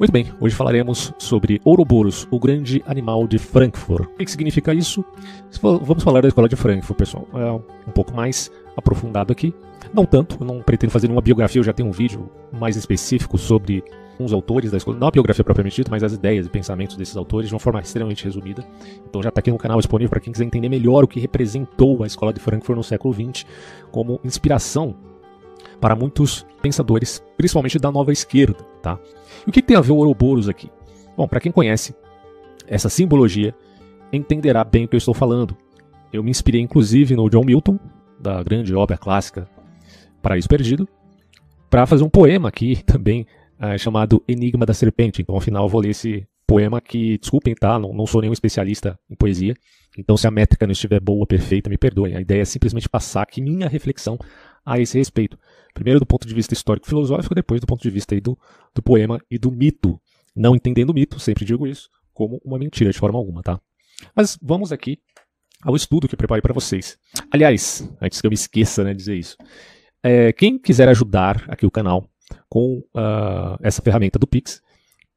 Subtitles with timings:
[0.00, 4.08] Muito bem, hoje falaremos sobre Ouroboros, o grande animal de Frankfurt.
[4.08, 5.04] O que, significa isso?
[5.60, 7.28] Vamos falar da escola de Frankfurt, pessoal.
[7.34, 9.54] É um pouco mais aprofundado aqui.
[9.92, 13.36] Não tanto, eu não pretendo fazer uma biografia, eu já tenho um vídeo mais específico
[13.36, 13.84] sobre
[14.18, 17.14] uns autores da escola, não a biografia propriamente dita, mas as ideias e pensamentos desses
[17.14, 18.66] autores de uma forma extremamente resumida.
[19.06, 22.02] Então já está aqui no canal disponível para quem quiser entender melhor o que representou
[22.02, 23.44] a escola de Frankfurt no século XX
[23.90, 24.96] como inspiração
[25.80, 28.62] para muitos pensadores, principalmente da nova esquerda.
[28.82, 28.98] Tá?
[29.46, 30.70] E o que tem a ver o Ouroboros aqui?
[31.16, 31.94] Bom, para quem conhece
[32.66, 33.54] essa simbologia,
[34.12, 35.56] entenderá bem o que eu estou falando.
[36.12, 37.78] Eu me inspirei inclusive no John Milton,
[38.18, 39.48] da grande obra clássica
[40.22, 40.88] Paraíso Perdido,
[41.70, 43.26] para fazer um poema aqui também
[43.58, 45.22] uh, chamado Enigma da Serpente.
[45.22, 47.78] Então, ao final, eu vou ler esse poema que, desculpem, tá?
[47.78, 49.54] Não, não sou nenhum especialista em poesia.
[49.96, 52.16] Então, se a métrica não estiver boa, perfeita, me perdoem.
[52.16, 54.18] A ideia é simplesmente passar aqui minha reflexão
[54.64, 55.38] a esse respeito.
[55.74, 58.38] Primeiro do ponto de vista histórico-filosófico, depois do ponto de vista do,
[58.74, 60.00] do poema e do mito.
[60.34, 63.60] Não entendendo o mito, sempre digo isso, como uma mentira de forma alguma, tá?
[64.14, 64.98] Mas vamos aqui
[65.62, 66.98] ao estudo que eu preparei para vocês.
[67.30, 69.36] Aliás, antes que eu me esqueça né, de dizer isso,
[70.02, 72.08] é, quem quiser ajudar aqui o canal
[72.48, 74.62] com uh, essa ferramenta do Pix,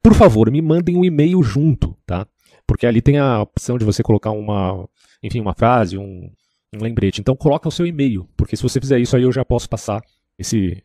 [0.02, 2.26] por favor, me mandem um e-mail junto, tá?
[2.66, 4.86] Porque ali tem a opção de você colocar uma,
[5.22, 6.30] enfim, uma frase, um,
[6.78, 7.20] um lembrete.
[7.20, 10.02] Então coloca o seu e-mail, porque se você fizer isso aí eu já posso passar
[10.38, 10.82] esse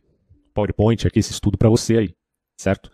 [0.53, 2.15] PowerPoint aqui, esse estudo para você aí,
[2.57, 2.91] certo?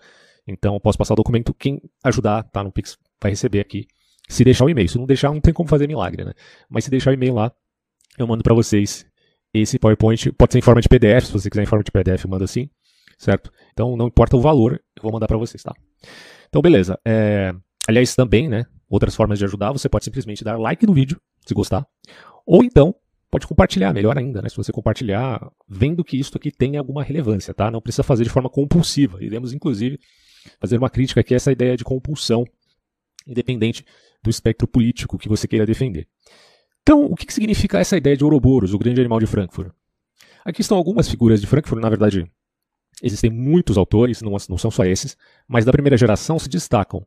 [0.47, 3.87] Então eu posso passar o documento, quem ajudar, tá no Pix, vai receber aqui.
[4.27, 6.33] Se deixar o e-mail, se não deixar não tem como fazer milagre, né?
[6.69, 7.51] Mas se deixar o e-mail lá,
[8.17, 9.05] eu mando para vocês
[9.53, 12.23] esse PowerPoint, pode ser em forma de PDF, se você quiser em forma de PDF,
[12.23, 12.69] eu mando assim,
[13.17, 13.51] certo?
[13.71, 15.73] Então não importa o valor, eu vou mandar para vocês, tá?
[16.49, 16.99] Então beleza.
[17.05, 17.53] É...
[17.87, 18.65] Aliás, também, né?
[18.89, 21.85] Outras formas de ajudar, você pode simplesmente dar like no vídeo, se gostar,
[22.45, 22.95] ou então
[23.29, 24.49] pode compartilhar, melhor ainda, né?
[24.49, 27.69] Se você compartilhar, vendo que isso aqui tem alguma relevância, tá?
[27.69, 29.21] Não precisa fazer de forma compulsiva.
[29.21, 29.99] Iremos, inclusive,
[30.59, 32.45] fazer uma crítica aqui a essa ideia de compulsão,
[33.27, 33.85] independente
[34.23, 36.07] do espectro político que você queira defender.
[36.81, 39.71] Então, o que significa essa ideia de Ouroboros, o grande animal de Frankfurt?
[40.45, 42.31] Aqui estão algumas figuras de Frankfurt, na verdade,
[43.01, 45.17] existem muitos autores, não, não são só esses,
[45.47, 47.05] mas da primeira geração se destacam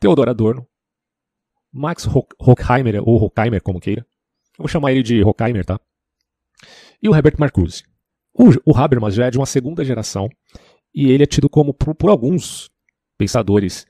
[0.00, 0.66] Theodor Adorno,
[1.70, 2.08] Max
[2.38, 4.06] Horkheimer, ou Horkheimer, como queira,
[4.58, 5.78] vou chamar ele de Horkheimer, tá?
[7.02, 7.82] E o Herbert Marcuse.
[8.32, 10.28] O, o Habermas já é de uma segunda geração
[10.94, 12.70] e ele é tido como, por, por alguns
[13.16, 13.86] pensadores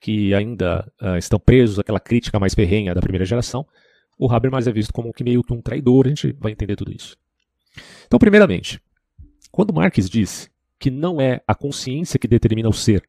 [0.00, 3.66] que ainda uh, estão presos àquela crítica mais ferrenha da primeira geração,
[4.18, 6.92] o Habermas é visto como que meio que um traidor, a gente vai entender tudo
[6.92, 7.16] isso.
[8.06, 8.80] Então, primeiramente,
[9.50, 13.02] quando Marx diz que não é a consciência que determina o ser,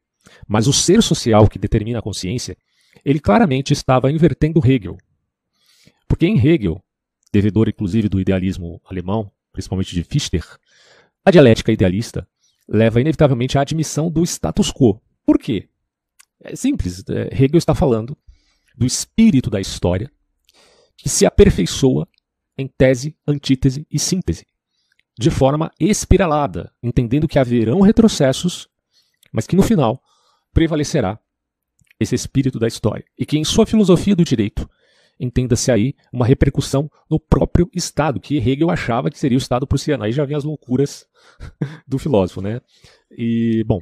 [0.46, 2.56] mas o ser social que determina a consciência,
[3.04, 4.96] ele claramente estava invertendo Hegel.
[6.08, 6.82] Porque em Hegel,
[7.32, 10.40] devedor inclusive do idealismo alemão, principalmente de Fichte,
[11.24, 12.26] a dialética idealista
[12.68, 15.00] leva inevitavelmente à admissão do status quo.
[15.24, 15.68] Por quê?
[16.42, 17.04] É simples.
[17.08, 18.16] É, Hegel está falando
[18.76, 20.10] do espírito da história
[20.96, 22.08] que se aperfeiçoa
[22.56, 24.46] em tese, antítese e síntese,
[25.18, 28.68] de forma espiralada, entendendo que haverão retrocessos,
[29.32, 30.02] mas que no final
[30.52, 31.18] prevalecerá
[31.98, 34.68] esse espírito da história, e que em sua filosofia do direito
[35.20, 40.02] entenda-se aí uma repercussão no próprio Estado, que Hegel achava que seria o Estado prussiano.
[40.02, 41.06] Aí já vem as loucuras
[41.86, 42.60] do filósofo, né?
[43.10, 43.80] E, bom,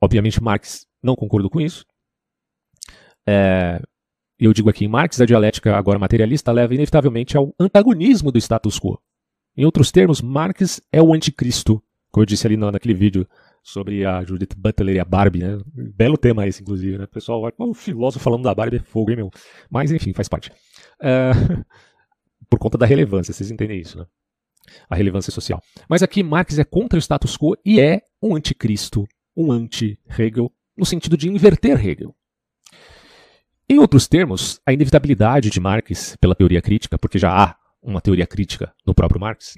[0.00, 1.86] obviamente Marx não concordou com isso.
[3.26, 3.80] É,
[4.38, 8.78] eu digo aqui em Marx, a dialética agora materialista leva inevitavelmente ao antagonismo do status
[8.78, 9.00] quo.
[9.56, 13.26] Em outros termos, Marx é o anticristo, como eu disse ali naquele vídeo
[13.64, 15.58] sobre a Judith Butler e a Barbie, né?
[15.74, 17.04] Belo tema esse, inclusive, né?
[17.04, 19.30] O pessoal vai, o filósofo falando da Barbie é fogo, hein, meu?
[19.70, 20.52] Mas, enfim, faz parte.
[21.00, 21.30] É...
[22.48, 24.04] Por conta da relevância, vocês entendem isso, né?
[24.88, 25.62] A relevância social.
[25.88, 30.84] Mas aqui Marx é contra o status quo e é um anticristo, um anti-Hegel, no
[30.84, 32.14] sentido de inverter Hegel.
[33.66, 38.26] Em outros termos, a inevitabilidade de Marx pela teoria crítica, porque já há uma teoria
[38.26, 39.54] crítica no próprio Marx,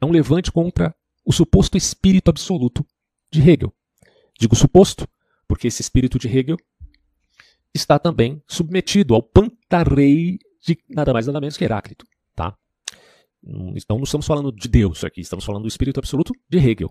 [0.00, 0.94] é um levante contra
[1.26, 2.84] o suposto espírito absoluto
[3.34, 3.72] de Hegel.
[4.38, 5.06] Digo suposto,
[5.46, 6.56] porque esse espírito de Hegel
[7.74, 12.06] está também submetido ao pantarei de nada mais nada menos que Heráclito.
[12.34, 12.56] Tá?
[13.76, 16.88] Então não estamos falando de Deus aqui, estamos falando do espírito absoluto de Hegel.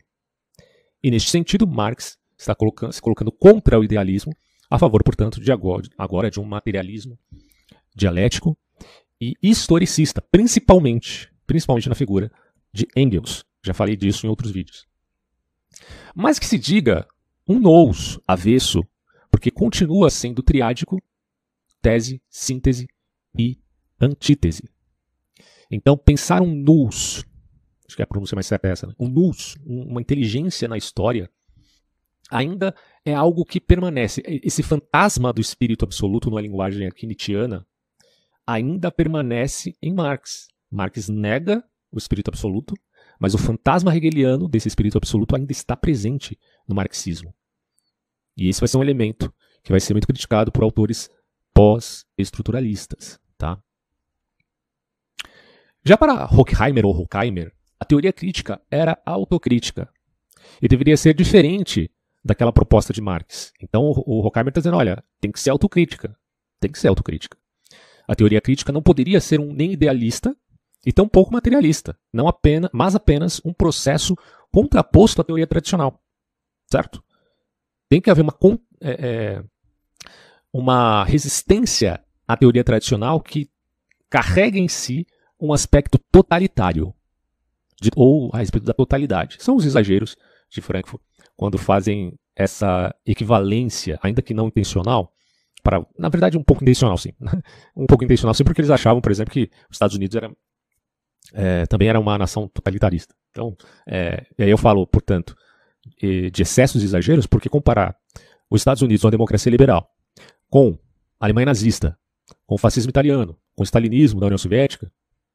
[1.02, 4.34] E neste sentido, Marx está colocando, se colocando contra o idealismo
[4.70, 7.18] a favor, portanto, de agora, agora de um materialismo
[7.96, 8.58] dialético
[9.20, 12.32] e historicista, principalmente, principalmente na figura
[12.74, 13.46] de Engels.
[13.66, 14.86] Já falei disso em outros vídeos.
[16.16, 17.08] Mas que se diga
[17.48, 18.84] um nous avesso,
[19.32, 21.02] porque continua sendo triádico,
[21.82, 22.88] tese, síntese
[23.38, 23.60] e
[24.00, 24.64] antítese.
[25.70, 27.26] Então, pensar um nous,
[27.88, 28.94] acho que é a pronúncia mais certa é essa, né?
[29.00, 31.30] um nous, uma inteligência na história,
[32.30, 32.76] ainda
[33.06, 34.22] é algo que permanece.
[34.26, 37.08] Esse fantasma do espírito absoluto, numa linguagem aqui
[38.46, 40.48] ainda permanece em Marx.
[40.70, 42.74] Marx nega o espírito absoluto,
[43.24, 46.38] mas o fantasma hegeliano desse espírito absoluto ainda está presente
[46.68, 47.34] no marxismo.
[48.36, 49.34] E esse vai ser um elemento
[49.64, 51.10] que vai ser muito criticado por autores
[51.54, 53.18] pós-estruturalistas.
[53.38, 53.58] Tá?
[55.86, 59.90] Já para Horkheimer ou Horkheimer, a teoria crítica era autocrítica
[60.62, 61.90] e deveria ser diferente
[62.26, 63.54] daquela proposta de Marx.
[63.62, 66.14] Então o Horkheimer está dizendo, olha, tem que ser autocrítica,
[66.60, 67.38] tem que ser autocrítica.
[68.06, 70.36] A teoria crítica não poderia ser um nem idealista
[70.86, 74.16] e tão pouco materialista, não apenas, mas apenas um processo
[74.52, 76.02] contraposto à teoria tradicional,
[76.70, 77.04] certo?
[77.90, 78.38] Tem que haver uma,
[78.82, 79.44] é, é,
[80.52, 83.50] uma resistência à teoria tradicional que
[84.10, 85.08] carrega em si
[85.40, 86.94] um aspecto totalitário,
[87.82, 89.38] de, ou a respeito da totalidade.
[89.40, 90.16] São os exageros
[90.50, 91.02] de Frankfurt
[91.36, 95.14] quando fazem essa equivalência, ainda que não intencional,
[95.62, 97.14] para, na verdade, um pouco intencional, sim.
[97.76, 100.32] um pouco intencional, sim, porque eles achavam, por exemplo, que os Estados Unidos era
[101.34, 103.16] é, também era uma nação totalitarista.
[103.32, 103.56] Então,
[103.88, 105.36] é, e aí eu falo, portanto,
[106.00, 107.96] de excessos e exageros, porque comparar
[108.50, 109.90] os Estados Unidos, uma democracia liberal,
[110.50, 110.78] com
[111.20, 111.98] a Alemanha nazista,
[112.46, 114.92] com o fascismo italiano, com o stalinismo da União Soviética,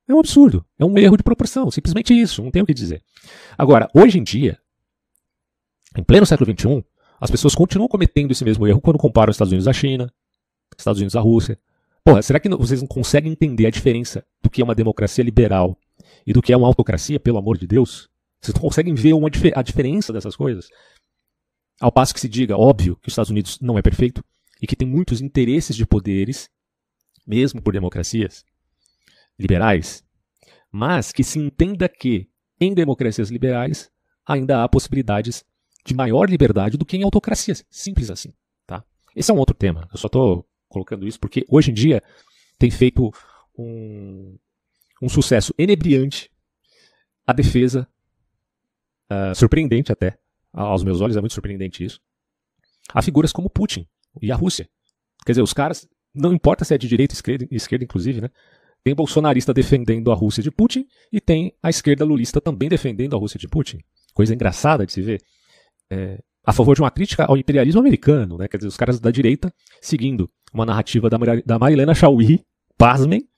[0.08, 0.64] é um absurdo.
[0.78, 1.70] É um erro de proporção.
[1.70, 2.42] Simplesmente isso.
[2.42, 3.02] Não tem o que dizer.
[3.58, 4.58] Agora, hoje em dia,
[5.96, 6.82] em pleno século XXI,
[7.20, 10.10] as pessoas continuam cometendo esse mesmo erro quando comparam os Estados Unidos à China,
[10.78, 11.58] Estados Unidos à Rússia,
[12.08, 15.76] Porra, será que vocês não conseguem entender a diferença do que é uma democracia liberal
[16.26, 18.08] e do que é uma autocracia, pelo amor de Deus?
[18.40, 20.68] Vocês não conseguem ver uma, a diferença dessas coisas?
[21.80, 24.22] Ao passo que se diga, óbvio, que os Estados Unidos não é perfeito
[24.60, 26.50] e que tem muitos interesses de poderes,
[27.26, 28.44] mesmo por democracias
[29.38, 30.04] liberais,
[30.70, 32.28] mas que se entenda que
[32.60, 33.90] em democracias liberais
[34.26, 35.44] ainda há possibilidades
[35.84, 37.64] de maior liberdade do que em autocracias.
[37.70, 38.32] Simples assim.
[38.66, 38.84] Tá?
[39.14, 39.88] Esse é um outro tema.
[39.90, 42.02] Eu só estou colocando isso, porque hoje em dia
[42.58, 43.10] tem feito
[43.56, 44.36] um,
[45.00, 46.30] um sucesso enebriante
[47.26, 47.86] a defesa,
[49.10, 50.18] uh, surpreendente até,
[50.52, 52.00] aos meus olhos é muito surpreendente isso,
[52.92, 53.86] a figuras como Putin
[54.20, 54.68] e a Rússia.
[55.24, 58.30] Quer dizer, os caras, não importa se é de direita, esquerda, esquerda inclusive, né?
[58.82, 63.18] Tem bolsonarista defendendo a Rússia de Putin e tem a esquerda lulista também defendendo a
[63.18, 63.80] Rússia de Putin.
[64.14, 65.20] Coisa engraçada de se ver.
[65.90, 68.48] É, a favor de uma crítica ao imperialismo americano, né?
[68.48, 69.52] Quer dizer, os caras da direita
[69.82, 72.42] seguindo uma narrativa da, Mar da Marilena Chauí,
[72.78, 73.28] pasmem,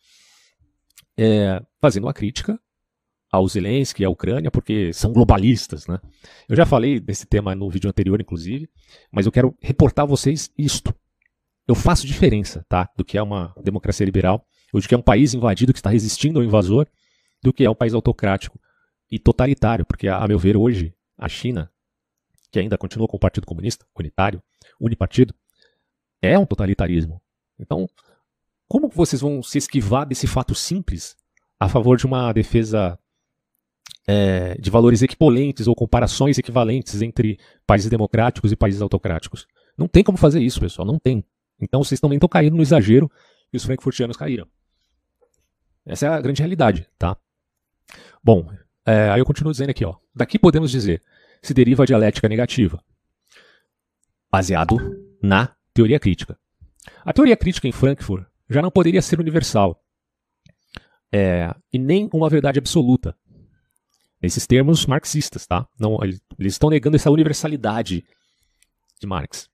[1.23, 2.59] é, fazendo uma crítica
[3.31, 6.01] ao Zelensky e à Ucrânia, porque são globalistas, né?
[6.49, 8.69] Eu já falei desse tema no vídeo anterior, inclusive,
[9.13, 10.95] mas eu quero reportar a vocês isto.
[11.69, 12.89] Eu faço diferença, tá?
[12.97, 15.91] Do que é uma democracia liberal, ou de que é um país invadido que está
[15.91, 16.89] resistindo ao invasor,
[17.43, 18.59] do que é um país autocrático
[19.11, 21.71] e totalitário, porque, a meu ver, hoje, a China,
[22.51, 24.43] que ainda continua com o Partido Comunista, unitário,
[24.81, 25.35] unipartido,
[26.23, 27.21] é um totalitarismo.
[27.59, 27.87] Então,
[28.71, 31.17] como vocês vão se esquivar desse fato simples
[31.59, 32.97] a favor de uma defesa
[34.07, 37.37] é, de valores equivalentes ou comparações equivalentes entre
[37.67, 39.45] países democráticos e países autocráticos?
[39.77, 41.25] Não tem como fazer isso, pessoal, não tem.
[41.61, 43.11] Então vocês também estão caindo no exagero
[43.53, 44.47] e os frankfurtianos caíram.
[45.85, 47.17] Essa é a grande realidade, tá?
[48.23, 48.53] Bom,
[48.87, 49.97] é, aí eu continuo dizendo aqui, ó.
[50.15, 51.03] Daqui podemos dizer
[51.43, 52.81] se deriva a dialética negativa,
[54.31, 54.77] baseado
[55.21, 56.39] na teoria crítica.
[57.05, 59.81] A teoria crítica em Frankfurt já não poderia ser universal
[61.13, 63.17] é, e nem uma verdade absoluta.
[64.23, 65.67] Nesses termos marxistas, tá?
[65.79, 68.05] Não, eles estão negando essa universalidade
[69.01, 69.49] de Marx.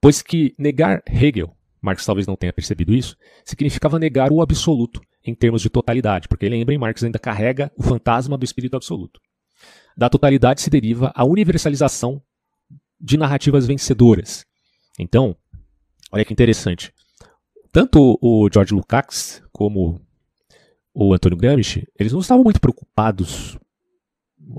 [0.00, 5.32] Pois que negar Hegel, Marx talvez não tenha percebido isso, significava negar o absoluto em
[5.32, 9.20] termos de totalidade, porque lembrem, Marx ainda carrega o fantasma do espírito absoluto.
[9.96, 12.20] Da totalidade se deriva a universalização
[13.00, 14.44] de narrativas vencedoras,
[14.98, 15.36] então,
[16.10, 16.92] olha que interessante.
[17.72, 20.00] Tanto o George Lukács como
[20.94, 23.58] o Antônio Gramsci, eles não estavam muito preocupados,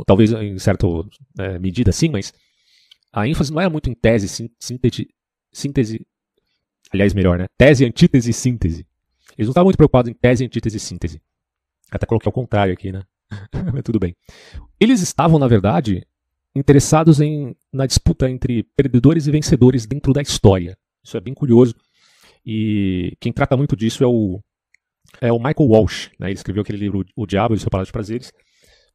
[0.07, 0.87] talvez em certa
[1.37, 2.33] é, medida sim, mas
[3.11, 5.07] a ênfase não era muito em tese, síntese,
[5.51, 6.07] síntese,
[6.91, 7.45] aliás, melhor, né?
[7.55, 8.87] Tese, antítese e síntese.
[9.37, 11.21] Eles não estavam muito preocupados em tese, antítese e síntese.
[11.91, 13.03] Até coloquei ao contrário aqui, né?
[13.71, 14.15] Mas tudo bem.
[14.79, 16.07] Eles estavam, na verdade,
[16.55, 20.75] interessados em, na disputa entre perdedores e vencedores dentro da história.
[21.03, 21.75] Isso é bem curioso.
[22.45, 24.39] E quem trata muito disso é o,
[25.21, 26.11] é o Michael Walsh.
[26.19, 26.27] Né?
[26.27, 28.31] Ele escreveu aquele livro O Diabo e o Seu Palácio de Prazeres,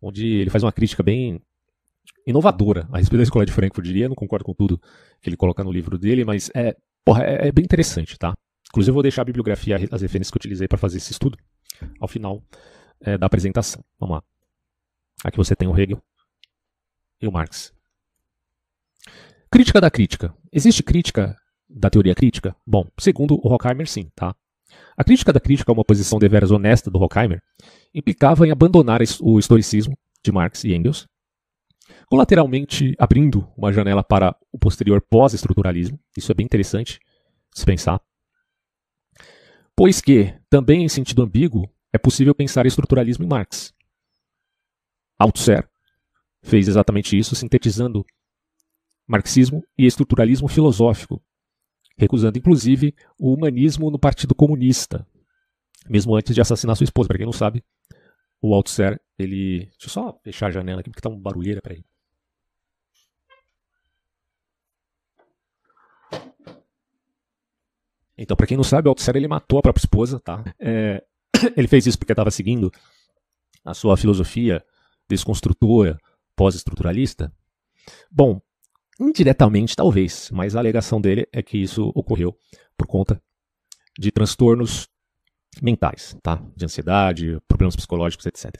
[0.02, 1.40] onde ele faz uma crítica bem
[2.26, 4.08] inovadora a respeito da escola de Frankfurt, diria.
[4.08, 4.78] Não concordo com tudo
[5.20, 8.34] que ele coloca no livro dele, mas é, porra, é, é bem interessante, tá?
[8.70, 11.38] Inclusive, eu vou deixar a bibliografia, as referências que eu utilizei para fazer esse estudo
[11.98, 12.42] ao final
[13.00, 13.82] é, da apresentação.
[13.98, 14.22] Vamos lá.
[15.24, 16.00] Aqui você tem o Hegel,
[17.20, 17.72] e o Marx.
[19.50, 20.34] Crítica da crítica.
[20.52, 21.36] Existe crítica
[21.68, 22.56] da teoria crítica?
[22.66, 24.34] Bom, segundo o Horkheimer, sim, tá?
[24.96, 27.42] A crítica da crítica, uma posição deveras honesta do Horkheimer,
[27.94, 31.06] implicava em abandonar o historicismo de Marx e Engels,
[32.08, 35.98] colateralmente abrindo uma janela para o posterior pós-estruturalismo.
[36.16, 36.98] Isso é bem interessante
[37.54, 38.00] se pensar.
[39.76, 43.72] Pois que, também em sentido ambíguo, é possível pensar estruturalismo em Marx.
[45.18, 45.68] Althusser
[46.42, 48.04] fez exatamente isso, sintetizando
[49.06, 51.22] marxismo e estruturalismo filosófico,
[51.98, 55.06] recusando inclusive o humanismo no Partido Comunista,
[55.88, 57.08] mesmo antes de assassinar sua esposa.
[57.08, 57.64] Para quem não sabe,
[58.40, 59.66] o Althusser, ele.
[59.66, 61.84] Deixa eu só fechar a janela aqui porque tá um barulheira para aí.
[68.16, 70.42] Então, para quem não sabe, o Althusser ele matou a própria esposa, tá?
[70.58, 71.04] É,
[71.56, 72.72] ele fez isso porque estava seguindo
[73.64, 74.64] a sua filosofia
[75.08, 75.98] desconstrutora,
[76.36, 77.32] pós-estruturalista.
[78.10, 78.40] Bom,
[78.98, 82.36] indiretamente talvez, mas a alegação dele é que isso ocorreu
[82.76, 83.22] por conta
[83.98, 84.88] de transtornos
[85.62, 86.42] mentais, tá?
[86.56, 88.54] De ansiedade, problemas psicológicos, etc.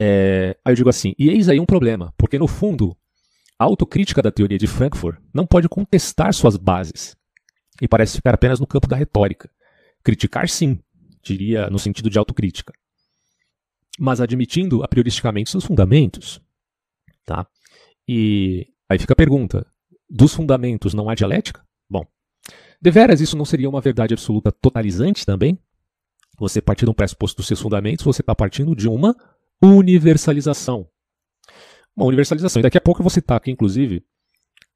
[0.00, 2.96] É, aí eu digo assim, e eis aí um problema, porque no fundo,
[3.58, 7.16] a autocrítica da teoria de Frankfurt não pode contestar suas bases
[7.80, 9.50] e parece ficar apenas no campo da retórica.
[10.02, 10.80] Criticar, sim,
[11.22, 12.72] diria no sentido de autocrítica,
[13.98, 16.40] mas admitindo a prioristicamente seus fundamentos,
[17.24, 17.46] tá?
[18.06, 19.66] E aí fica a pergunta:
[20.08, 21.64] dos fundamentos não há dialética?
[21.90, 22.06] Bom,
[22.80, 25.58] deveras isso não seria uma verdade absoluta totalizante também?
[26.38, 29.14] Você partir de um pressuposto dos seus fundamentos, você está partindo de uma
[29.62, 30.88] universalização.
[31.96, 32.60] Uma universalização.
[32.60, 34.04] E daqui a pouco eu vou citar aqui, inclusive,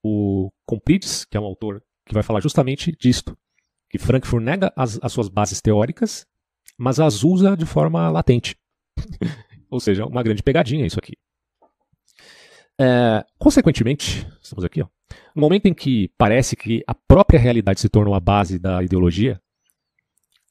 [0.03, 3.37] o Comprides, que é um autor que vai falar justamente disto.
[3.91, 6.27] Que Frankfurt nega as, as suas bases teóricas,
[6.77, 8.57] mas as usa de forma latente.
[9.71, 11.15] Ou seja, uma grande pegadinha isso aqui.
[12.81, 14.87] É, consequentemente, estamos aqui, ó,
[15.35, 19.41] no momento em que parece que a própria realidade se tornou a base da ideologia,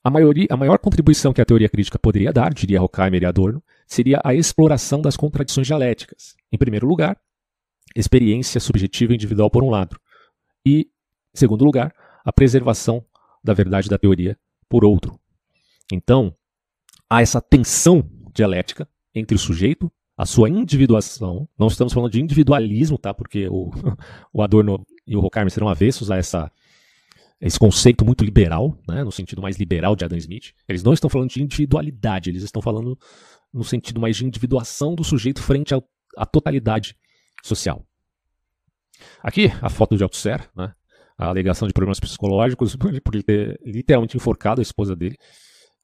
[0.03, 3.63] a, maioria, a maior contribuição que a teoria crítica poderia dar, diria Horkheimer e Adorno,
[3.85, 6.35] seria a exploração das contradições dialéticas.
[6.51, 7.17] Em primeiro lugar,
[7.95, 9.99] experiência subjetiva individual por um lado,
[10.65, 10.89] e,
[11.33, 11.93] em segundo lugar,
[12.23, 13.05] a preservação
[13.43, 14.37] da verdade da teoria
[14.69, 15.17] por outro.
[15.91, 16.35] Então,
[17.09, 18.03] há essa tensão
[18.33, 23.13] dialética entre o sujeito, a sua individuação, não estamos falando de individualismo, tá?
[23.13, 23.69] porque o,
[24.33, 26.51] o Adorno e o Horkheimer serão avessos a essa
[27.39, 30.53] esse conceito muito liberal, né, no sentido mais liberal de Adam Smith.
[30.67, 32.97] Eles não estão falando de individualidade, eles estão falando
[33.53, 35.71] no sentido mais de individuação do sujeito frente
[36.17, 36.97] à totalidade
[37.43, 37.85] social.
[39.21, 40.73] Aqui a foto de Althusser, né,
[41.15, 45.15] a alegação de problemas psicológicos por ele ter literalmente enforcado a esposa dele.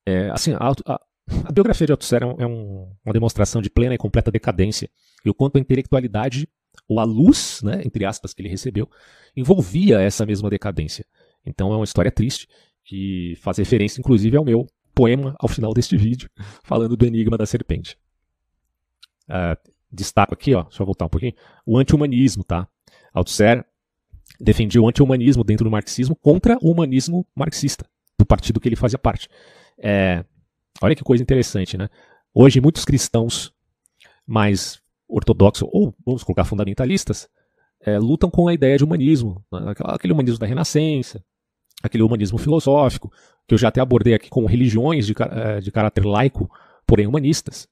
[0.07, 0.99] É, assim, a, a,
[1.45, 4.89] a, biografia de Althusser é, um, uma demonstração de plena e completa decadência
[5.25, 6.47] e o quanto a intelectualidade
[6.87, 8.89] ou a luz, né, entre aspas, que ele recebeu,
[9.35, 11.05] envolvia essa mesma decadência.
[11.45, 12.47] Então é uma história triste
[12.83, 16.29] que faz referência, inclusive, ao meu poema ao final deste vídeo,
[16.63, 17.97] falando do enigma da serpente.
[19.29, 19.57] Uh,
[19.91, 21.33] destaco aqui, ó, deixa eu voltar um pouquinho,
[21.65, 22.67] o anti-humanismo, tá?
[23.13, 23.65] Althusser
[24.39, 27.85] defendia o anti-humanismo dentro do marxismo contra o humanismo marxista,
[28.17, 29.29] do partido que ele fazia parte.
[29.77, 30.25] É,
[30.83, 31.89] olha que coisa interessante, né?
[32.33, 33.53] Hoje, muitos cristãos
[34.27, 37.29] mais ortodoxos, ou vamos colocar fundamentalistas,
[37.79, 39.73] é, lutam com a ideia de humanismo, né?
[39.79, 41.23] aquele humanismo da Renascença,
[41.81, 43.11] aquele humanismo filosófico,
[43.47, 46.49] que eu já até abordei aqui com religiões de, eh, de caráter laico,
[46.87, 47.67] porém humanistas.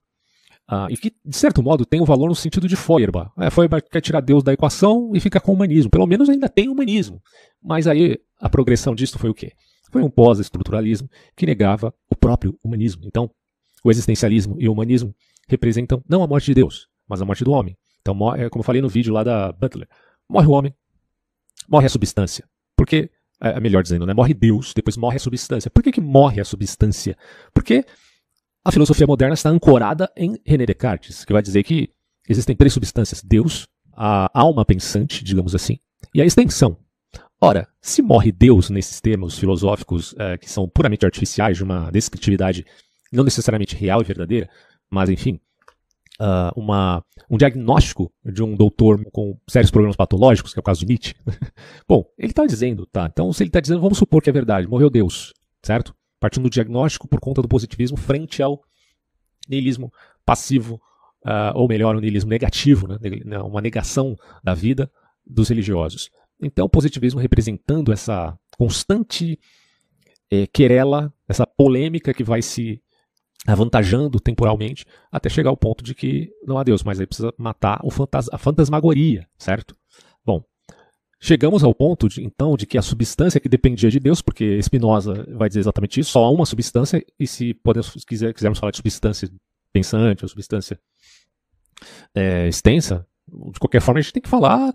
[0.70, 3.32] Uh, e que, de certo modo, tem um valor no sentido de Feuerbach.
[3.38, 5.89] É, Feuerbach quer tirar Deus da equação e fica com o humanismo.
[5.89, 7.22] Pelo menos ainda tem humanismo.
[7.62, 9.51] Mas aí a progressão disso foi o quê?
[9.91, 13.03] Foi um pós-estruturalismo que negava o próprio humanismo.
[13.05, 13.29] Então,
[13.83, 15.13] o existencialismo e o humanismo
[15.48, 17.77] representam não a morte de Deus, mas a morte do homem.
[18.01, 19.88] Então, é como eu falei no vídeo lá da Butler,
[20.29, 20.74] morre o homem,
[21.69, 22.45] morre a substância.
[22.75, 24.13] Porque é, é, melhor dizendo, né?
[24.13, 25.69] morre Deus, depois morre a substância.
[25.69, 27.17] Por que, que morre a substância?
[27.53, 27.86] Porque
[28.63, 31.89] a filosofia moderna está ancorada em René Descartes, que vai dizer que
[32.29, 35.79] existem três substâncias: Deus, a alma pensante, digamos assim,
[36.13, 36.77] e a extensão.
[37.43, 42.63] Ora, se morre Deus nesses termos filosóficos é, que são puramente artificiais, de uma descritividade
[43.12, 44.48] não necessariamente real e verdadeira,
[44.89, 45.39] mas enfim,
[46.19, 50.81] uh, uma, um diagnóstico de um doutor com sérios problemas patológicos, que é o caso
[50.81, 51.15] de Nietzsche.
[51.89, 53.10] Bom, ele está dizendo, tá?
[53.12, 55.33] Então, se ele está dizendo, vamos supor que é verdade, morreu Deus,
[55.63, 55.95] certo?
[56.19, 58.62] Partindo do diagnóstico por conta do positivismo frente ao
[59.50, 59.91] niilismo
[60.24, 60.75] passivo,
[61.25, 62.98] uh, ou melhor, o niilismo negativo, né?
[63.41, 64.91] uma negação da vida
[65.25, 66.12] dos religiosos.
[66.41, 69.39] Então, o positivismo representando essa constante
[70.31, 72.81] eh, querela, essa polêmica que vai se
[73.45, 77.81] avantajando temporalmente, até chegar ao ponto de que não há Deus, mas aí precisa matar
[77.91, 79.75] fantas a fantasmagoria, certo?
[80.24, 80.43] Bom,
[81.24, 85.24] Chegamos ao ponto, de, então, de que a substância que dependia de Deus, porque Spinoza
[85.36, 88.77] vai dizer exatamente isso, só há uma substância, e se podemos, quiser, quisermos falar de
[88.77, 89.29] substância
[89.71, 90.79] pensante ou substância
[92.15, 94.74] é, extensa, de qualquer forma a gente tem que falar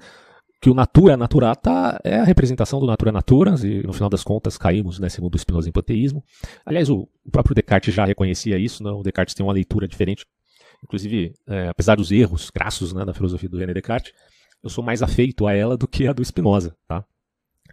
[0.60, 4.56] que o natura naturata é a representação do natura naturans, e no final das contas
[4.56, 6.24] caímos, né, segundo o Spinoza, em panteísmo.
[6.64, 10.24] Aliás, o, o, próprio Descartes já reconhecia isso, né, o Descartes tem uma leitura diferente,
[10.82, 14.12] inclusive, é, apesar dos erros crassos né, da filosofia do René Descartes,
[14.62, 17.04] eu sou mais afeito a ela do que a do Spinoza, tá?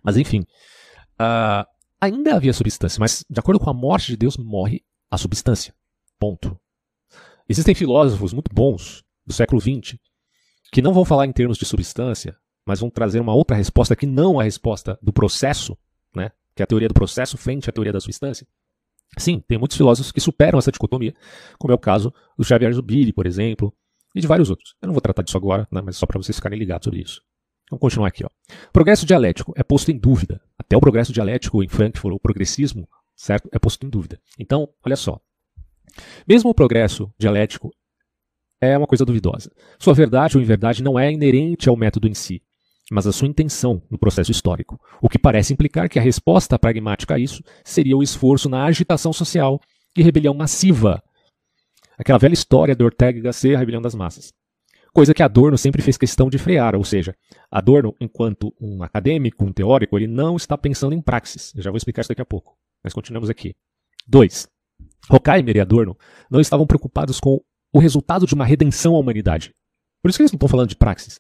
[0.04, 0.42] Mas enfim,
[1.20, 1.66] uh,
[2.00, 5.74] ainda havia substância, mas de acordo com a morte de Deus, morre a substância.
[6.20, 6.60] Ponto.
[7.48, 9.98] Existem filósofos muito bons do século XX
[10.72, 12.36] que não vão falar em termos de substância,
[12.66, 15.78] mas vão trazer uma outra resposta que não a resposta do processo,
[16.16, 16.32] né?
[16.56, 18.48] que é a teoria do processo frente à teoria da substância.
[19.18, 21.14] Sim, tem muitos filósofos que superam essa dicotomia,
[21.60, 23.74] como é o caso do Xavier Zubiri, por exemplo,
[24.16, 24.76] e de vários outros.
[24.82, 27.22] Eu não vou tratar disso agora, né, mas só para vocês ficarem ligados sobre isso.
[27.70, 28.24] Vamos continuar aqui.
[28.24, 28.30] Ó.
[28.72, 30.42] Progresso dialético é posto em dúvida.
[30.58, 34.20] Até o progresso dialético em Frankfurt, o progressismo, certo, é posto em dúvida.
[34.38, 35.20] Então, olha só.
[36.28, 37.72] Mesmo o progresso dialético
[38.60, 39.52] é uma coisa duvidosa.
[39.80, 42.42] Sua verdade ou inverdade não é inerente ao método em si,
[42.92, 47.16] mas a sua intenção no processo histórico, o que parece implicar que a resposta pragmática
[47.16, 49.60] a isso seria o esforço na agitação social
[49.98, 51.02] e rebelião massiva
[51.98, 54.34] Aquela velha história do Ortega Gasset, a rebelião das massas.
[54.94, 57.16] Coisa que Adorno sempre fez questão de frear, ou seja,
[57.50, 61.54] Adorno, enquanto um acadêmico, um teórico, ele não está pensando em praxis.
[61.56, 62.56] Eu já vou explicar isso daqui a pouco.
[62.84, 63.56] Mas continuamos aqui.
[64.08, 64.48] 2.
[65.10, 65.98] Horkheimer e Adorno
[66.30, 67.40] não estavam preocupados com
[67.72, 69.54] o resultado de uma redenção à humanidade.
[70.02, 71.20] Por isso que eles não estão falando de praxis,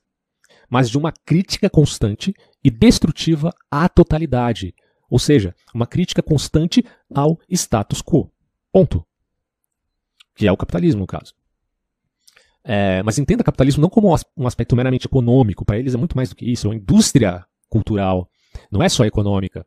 [0.73, 4.73] mas de uma crítica constante e destrutiva à totalidade,
[5.07, 8.31] ou seja, uma crítica constante ao status quo.
[8.71, 9.05] Ponto
[10.35, 11.35] que é o capitalismo, no caso.
[12.63, 16.29] É, mas entenda capitalismo não como um aspecto meramente econômico, para eles é muito mais
[16.29, 18.27] do que isso, é uma indústria cultural,
[18.71, 19.63] não é só econômica.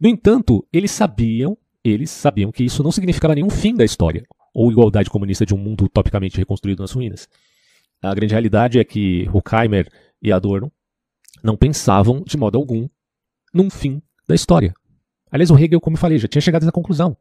[0.00, 1.54] No entanto, eles sabiam,
[1.84, 4.24] eles sabiam que isso não significava nenhum fim da história,
[4.54, 7.28] ou igualdade comunista de um mundo utopicamente reconstruído nas ruínas.
[8.02, 9.86] A grande realidade é que Horkheimer
[10.22, 10.72] e Adorno
[11.42, 12.88] não pensavam de modo algum
[13.52, 14.74] num fim da história.
[15.30, 17.16] Aliás, o Hegel, como eu falei, já tinha chegado a essa conclusão.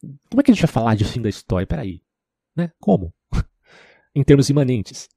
[0.00, 1.66] Como é que a gente vai falar de fim da história?
[1.66, 2.02] Peraí.
[2.56, 2.70] Né?
[2.80, 3.12] Como?
[4.14, 5.08] em termos imanentes.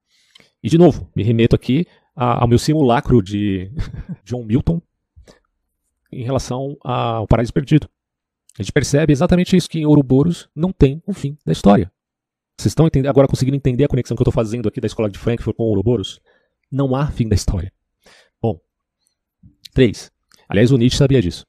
[0.62, 3.72] E, de novo, me remeto aqui ao meu simulacro de
[4.24, 4.82] John Milton
[6.12, 7.90] em relação ao Paraíso Perdido.
[8.58, 11.92] A gente percebe exatamente isso, que em Ouroboros não tem um fim da história.
[12.60, 15.20] Vocês estão agora conseguindo entender a conexão que eu estou fazendo aqui da escola de
[15.20, 16.20] Frankfurt com Ouroboros?
[16.72, 17.72] Não há fim da história.
[18.42, 18.60] Bom,
[19.74, 20.12] 3.
[20.50, 21.46] Aliás, o Nietzsche sabia disso.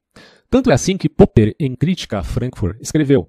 [0.50, 3.28] Tanto é assim que Popper, em Crítica a Frankfurt, escreveu: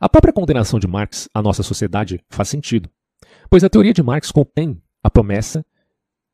[0.00, 2.88] a própria condenação de Marx à nossa sociedade faz sentido,
[3.50, 5.64] pois a teoria de Marx contém a promessa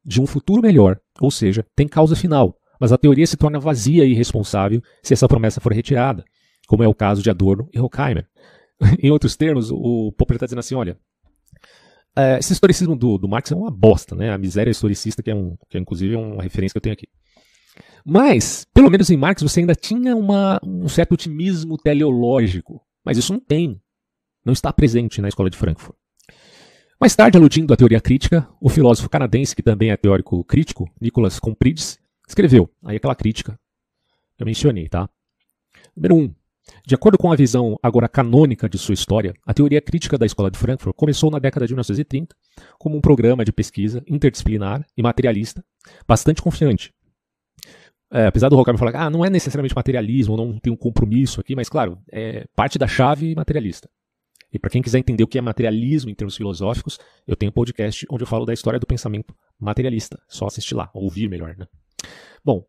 [0.05, 4.05] de um futuro melhor, ou seja, tem causa final, mas a teoria se torna vazia
[4.05, 6.25] e irresponsável se essa promessa for retirada,
[6.67, 8.29] como é o caso de Adorno e Horkheimer.
[9.03, 10.99] em outros termos, o Popper está dizendo assim, olha,
[12.17, 14.33] é, esse historicismo do, do, Marx é uma bosta, né?
[14.33, 17.09] A miséria historicista, que é, um, que é inclusive uma referência que eu tenho aqui.
[18.05, 22.81] Mas, pelo menos em Marx, você ainda tinha uma, um certo otimismo teleológico.
[23.05, 23.81] Mas isso não tem,
[24.45, 25.97] não está presente na escola de Frankfurt.
[27.01, 31.41] Mais tarde, aludindo à teoria crítica, o filósofo canadense, que também é teórico crítico, Nicholas
[31.41, 33.59] Comprides, escreveu aí aquela crítica
[34.37, 35.09] que eu mencionei, tá?
[35.97, 36.19] Número 1.
[36.19, 36.35] Um,
[36.87, 40.51] de acordo com a visão agora canônica de sua história, a teoria crítica da escola
[40.51, 42.35] de Frankfurt começou na década de 1930
[42.79, 45.65] como um programa de pesquisa interdisciplinar e materialista
[46.07, 46.93] bastante confiante,
[48.15, 51.57] é, apesar do Horkheimer falar ah, não é necessariamente materialismo, não tem um compromisso aqui,
[51.57, 53.91] mas claro, é parte da chave materialista.
[54.53, 56.97] E para quem quiser entender o que é materialismo em termos filosóficos,
[57.27, 60.17] eu tenho um podcast onde eu falo da história do pensamento materialista.
[60.29, 61.67] Só assistir lá, ou ouvir melhor, né?
[62.45, 62.65] Bom,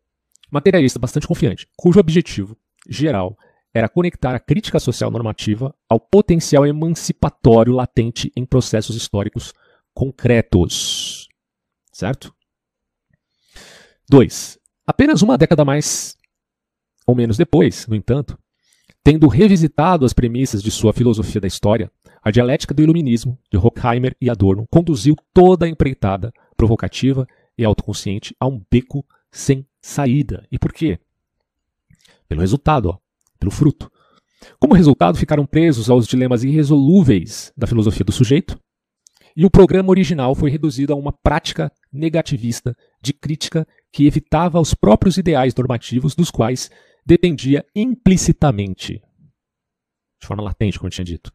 [0.50, 3.38] materialista bastante confiante, cujo objetivo geral
[3.76, 9.52] era conectar a crítica social normativa ao potencial emancipatório latente em processos históricos
[9.92, 11.28] concretos.
[11.92, 12.34] Certo?
[14.08, 14.58] 2.
[14.86, 16.16] Apenas uma década mais
[17.06, 18.38] ou menos depois, no entanto,
[19.04, 24.16] tendo revisitado as premissas de sua filosofia da história, a dialética do iluminismo de Horkheimer
[24.18, 30.46] e Adorno conduziu toda a empreitada provocativa e autoconsciente a um beco sem saída.
[30.50, 30.98] E por quê?
[32.26, 33.05] Pelo resultado, ó,
[33.38, 33.90] pelo fruto.
[34.58, 38.58] Como resultado, ficaram presos aos dilemas irresolúveis da filosofia do sujeito,
[39.36, 44.72] e o programa original foi reduzido a uma prática negativista de crítica que evitava os
[44.72, 46.70] próprios ideais normativos dos quais
[47.04, 48.94] dependia implicitamente,
[50.20, 51.30] de forma latente, como eu tinha dito.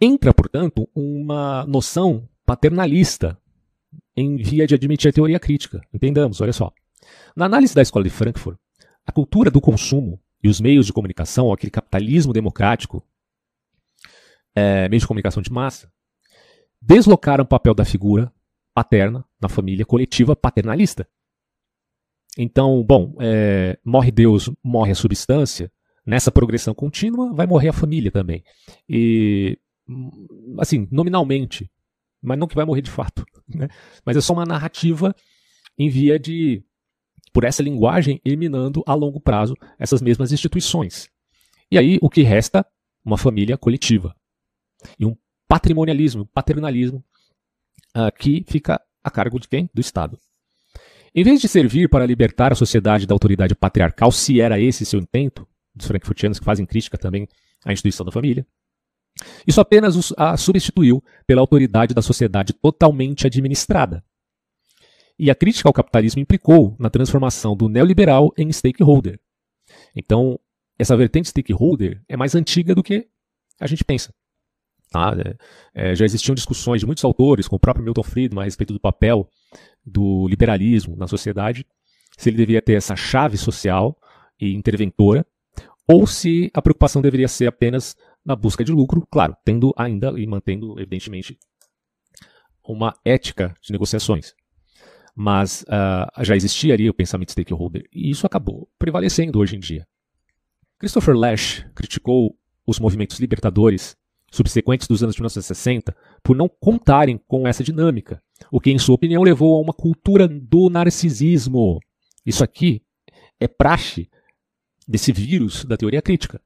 [0.00, 3.38] Entra, portanto, uma noção paternalista
[4.16, 5.80] em via de admitir a teoria crítica.
[5.92, 6.72] Entendamos, olha só.
[7.36, 8.58] Na análise da escola de Frankfurt,
[9.06, 13.04] a cultura do consumo e os meios de comunicação, aquele capitalismo democrático,
[14.54, 15.90] é, meios de comunicação de massa,
[16.80, 18.32] deslocaram o papel da figura
[18.74, 21.08] paterna na família coletiva paternalista.
[22.36, 25.70] Então, bom, é, morre Deus, morre a substância,
[26.04, 28.42] nessa progressão contínua vai morrer a família também.
[28.88, 29.58] E,
[30.58, 31.70] assim, nominalmente,
[32.20, 33.24] mas não que vai morrer de fato.
[33.54, 33.68] Né?
[34.06, 35.14] Mas é só uma narrativa
[35.76, 36.64] em via de,
[37.32, 41.08] por essa linguagem, eliminando a longo prazo essas mesmas instituições.
[41.70, 42.66] E aí o que resta?
[43.04, 44.14] Uma família coletiva.
[44.98, 45.16] E um
[45.48, 47.04] patrimonialismo, paternalismo,
[47.96, 49.68] uh, que fica a cargo de quem?
[49.72, 50.18] Do Estado.
[51.14, 55.00] Em vez de servir para libertar a sociedade da autoridade patriarcal, se era esse seu
[55.00, 57.28] intento, dos frankfurtianos que fazem crítica também
[57.64, 58.46] à instituição da família,
[59.46, 64.02] isso apenas a substituiu pela autoridade da sociedade totalmente administrada.
[65.22, 69.20] E a crítica ao capitalismo implicou na transformação do neoliberal em stakeholder.
[69.94, 70.36] Então,
[70.76, 73.06] essa vertente stakeholder é mais antiga do que
[73.60, 74.12] a gente pensa.
[74.90, 75.14] Tá?
[75.76, 78.72] É, é já existiam discussões de muitos autores, com o próprio Milton Friedman, a respeito
[78.72, 79.30] do papel
[79.86, 81.64] do liberalismo na sociedade,
[82.18, 83.96] se ele deveria ter essa chave social
[84.40, 85.24] e interventora,
[85.86, 90.26] ou se a preocupação deveria ser apenas na busca de lucro, claro, tendo ainda e
[90.26, 91.38] mantendo, evidentemente,
[92.64, 94.34] uma ética de negociações.
[95.14, 99.86] Mas uh, já existia ali o pensamento stakeholder, e isso acabou prevalecendo hoje em dia.
[100.78, 103.96] Christopher Lash criticou os movimentos libertadores
[104.32, 108.94] subsequentes dos anos de 1960 por não contarem com essa dinâmica, o que, em sua
[108.94, 111.78] opinião, levou a uma cultura do narcisismo.
[112.24, 112.82] Isso aqui
[113.38, 114.08] é praxe
[114.88, 116.40] desse vírus da teoria crítica.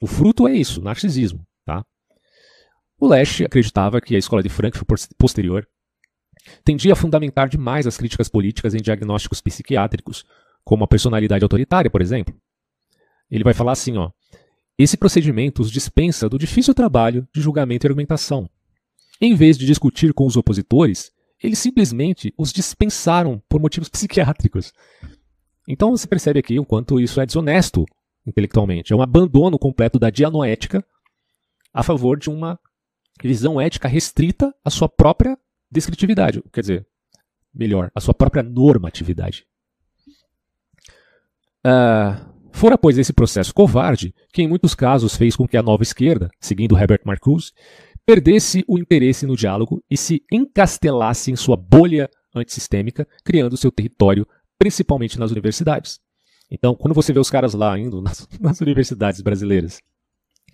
[0.00, 1.46] O fruto é isso, narcisismo.
[1.64, 1.84] Tá?
[2.98, 5.66] O Lesch acreditava que a escola de Frankfurt posterior
[6.64, 10.24] tendia a fundamentar demais as críticas políticas em diagnósticos psiquiátricos,
[10.64, 12.34] como a personalidade autoritária, por exemplo.
[13.30, 14.10] Ele vai falar assim, ó,
[14.78, 18.48] esse procedimento os dispensa do difícil trabalho de julgamento e argumentação.
[19.20, 24.72] Em vez de discutir com os opositores, eles simplesmente os dispensaram por motivos psiquiátricos.
[25.68, 27.84] Então você percebe aqui o quanto isso é desonesto
[28.26, 28.92] intelectualmente.
[28.92, 30.84] É um abandono completo da dianoética
[31.72, 32.58] a favor de uma
[33.22, 35.38] visão ética restrita à sua própria
[35.74, 36.42] descritividade.
[36.52, 36.86] Quer dizer,
[37.52, 39.46] melhor, à sua própria normatividade.
[41.66, 45.82] Uh, fora, pois, esse processo covarde que, em muitos casos, fez com que a nova
[45.82, 47.52] esquerda, seguindo Herbert Marcuse,
[48.06, 54.26] perdesse o interesse no diálogo e se encastelasse em sua bolha antissistêmica, criando seu território,
[54.58, 56.00] principalmente nas universidades.
[56.50, 59.80] Então, quando você vê os caras lá indo nas, nas universidades brasileiras,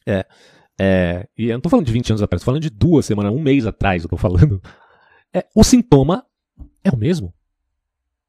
[0.06, 0.24] é,
[0.80, 3.33] é, e eu não estou falando de 20 anos atrás, estou falando de duas semanas,
[3.33, 4.62] um mês atrás, eu estou falando,
[5.34, 6.26] é, o sintoma
[6.82, 7.32] é o mesmo.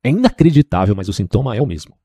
[0.04, 1.96] É inacreditável, mas o sintoma é o mesmo.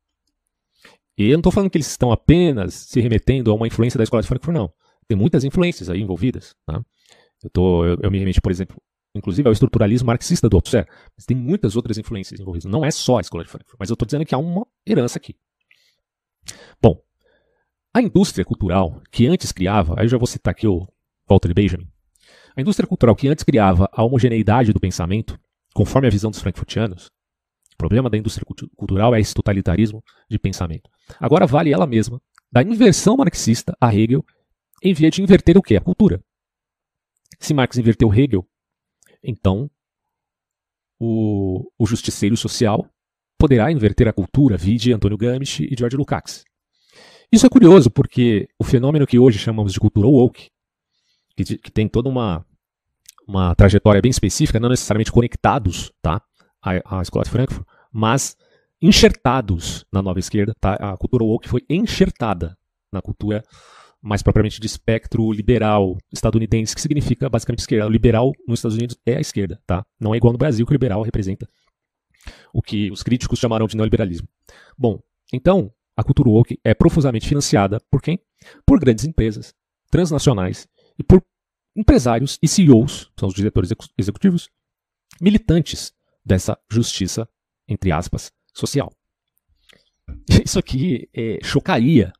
[1.19, 4.05] E eu não estou falando que eles estão apenas se remetendo a uma influência da
[4.05, 4.73] escola de Frankfurt, não.
[5.09, 6.55] Tem muitas influências aí envolvidas.
[6.67, 6.85] Tá?
[7.43, 8.77] Eu, tô, eu, eu me remeti, por exemplo,
[9.15, 12.71] inclusive ao estruturalismo marxista do Althusser, mas tem muitas outras influências envolvidas.
[12.71, 15.19] Não é só a escola de Frankfurt, mas eu estou dizendo que há uma herança
[15.19, 15.35] aqui.
[16.83, 17.01] Bom,
[17.95, 20.87] a indústria cultural que antes criava, aí eu já vou citar aqui o
[21.29, 21.89] Walter Benjamin,
[22.57, 25.39] a indústria cultural que antes criava a homogeneidade do pensamento,
[25.75, 27.11] conforme a visão dos frankfurtianos,
[27.75, 30.89] o problema da indústria cultural é esse totalitarismo de pensamento.
[31.21, 34.25] Agora vale ela mesma da inversão marxista a Hegel
[34.83, 35.77] em via de inverter o que?
[35.77, 36.23] A cultura.
[37.39, 38.49] Se Marx inverteu Hegel,
[39.23, 39.71] então
[40.99, 42.89] o, o justiceiro social
[43.39, 46.45] poderá inverter a cultura, vide Antônio Gramsci e George Lukács.
[47.31, 50.49] Isso é curioso porque o fenômeno que hoje chamamos de cultura woke,
[51.37, 52.45] que, que tem toda uma,
[53.27, 56.23] uma trajetória bem específica, não necessariamente conectados tá,
[56.63, 58.37] à, à escola de Frankfurt, mas
[58.81, 60.55] enxertados na nova esquerda.
[60.61, 60.75] Tá?
[60.75, 62.57] A cultura woke foi enxertada
[62.93, 63.43] na cultura
[64.01, 67.87] mais propriamente de espectro liberal estadunidense, que significa basicamente esquerda.
[67.87, 69.85] O liberal nos Estados Unidos é a esquerda, tá?
[69.99, 71.49] Não é igual no Brasil, que o liberal representa
[72.53, 74.29] o que os críticos chamaram de neoliberalismo.
[74.79, 75.01] Bom,
[75.33, 78.21] então, a cultura woke é profusamente financiada por quem?
[78.65, 79.55] Por grandes empresas
[79.91, 81.23] transnacionais e por
[81.75, 84.49] empresários e CEOs, são os diretores executivos,
[85.21, 85.93] militantes
[86.25, 87.29] dessa justiça,
[87.69, 88.93] entre aspas, social.
[90.45, 92.13] Isso aqui é, chocaria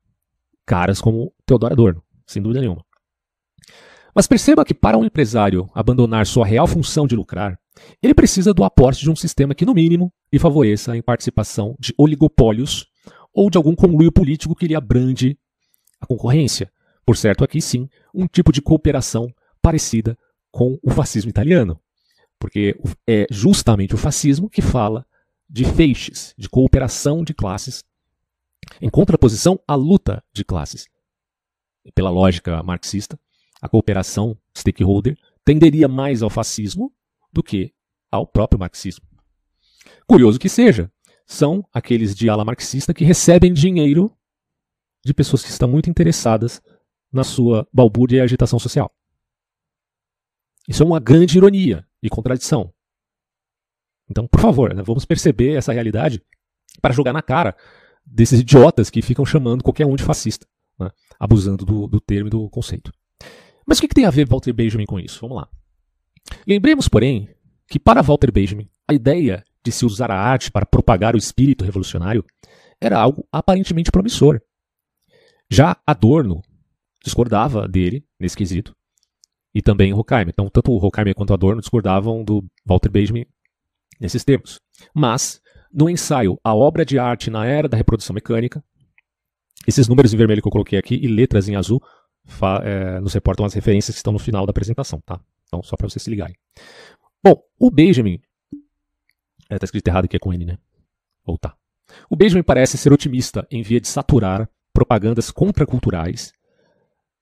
[0.67, 2.85] caras como Teodoro Adorno, sem dúvida nenhuma.
[4.15, 7.59] Mas perceba que para um empresário abandonar sua real função de lucrar,
[8.03, 11.93] ele precisa do aporte de um sistema que, no mínimo, lhe favoreça a participação de
[11.99, 12.87] oligopólios
[13.33, 15.39] ou de algum conluio político que lhe abrande
[16.01, 16.73] a concorrência.
[17.07, 20.19] Por certo, aqui sim, um tipo de cooperação parecida
[20.51, 21.81] com o fascismo italiano.
[22.39, 25.07] Porque é justamente o fascismo que fala
[25.49, 27.85] de feixes, de cooperação de classes,
[28.81, 30.89] em contraposição à luta de classes.
[31.95, 33.19] Pela lógica marxista,
[33.63, 36.93] a cooperação stakeholder tenderia mais ao fascismo
[37.33, 37.73] do que
[38.11, 39.07] ao próprio marxismo.
[40.09, 40.91] Curioso que seja,
[41.25, 44.13] são aqueles de ala marxista que recebem dinheiro
[45.05, 46.61] de pessoas que estão muito interessadas
[47.17, 48.95] na sua balbúrdia e agitação social.
[50.69, 52.73] Isso é uma grande ironia e contradição.
[54.09, 56.23] Então, por favor, né, vamos perceber essa realidade
[56.81, 57.57] para jogar na cara
[58.05, 60.47] desses idiotas que ficam chamando qualquer um de fascista,
[60.79, 62.93] né, abusando do, do, termo e do conceito.
[63.67, 65.21] Mas o que, que tem a ver Walter Benjamin com isso?
[65.21, 65.49] Vamos lá.
[66.47, 67.29] Lembremos, porém,
[67.69, 71.65] que para Walter Benjamin, a ideia de se usar a arte para propagar o espírito
[71.65, 72.25] revolucionário
[72.81, 74.41] era algo aparentemente promissor.
[75.51, 76.43] Já Adorno
[77.07, 78.75] discordava dele nesse quesito,
[79.55, 80.29] e também Horkheimer.
[80.29, 83.25] Então, tanto o Horkheimer quanto o Adorno discordavam do Walter Benjamin
[83.99, 84.61] nesses termos.
[84.93, 85.41] Mas,
[85.73, 88.63] no ensaio A Obra de Arte na Era da Reprodução Mecânica,
[89.67, 91.83] esses números em vermelho que eu coloquei aqui e letras em azul
[92.63, 95.21] é, nos reportam as referências que estão no final da apresentação, tá?
[95.45, 96.37] Então, só para vocês se ligarem.
[97.23, 98.21] Bom, o Benjamin.
[99.45, 100.59] Está é, escrito errado aqui é com N, né?
[101.25, 101.57] Ou tá.
[102.11, 106.33] O Benjamin parece ser otimista em via de saturar propagandas contraculturais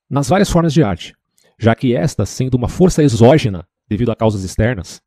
[0.08, 1.14] nas várias formas de arte,
[1.58, 5.02] já que esta, sendo uma força exógena devido a causas externas,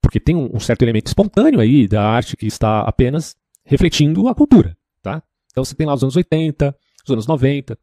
[0.00, 4.76] porque tem um, certo elemento espontâneo aí da arte que está apenas refletindo a cultura,
[5.02, 5.22] tá?
[5.50, 7.78] Então você tem lá os anos 80, os anos 90,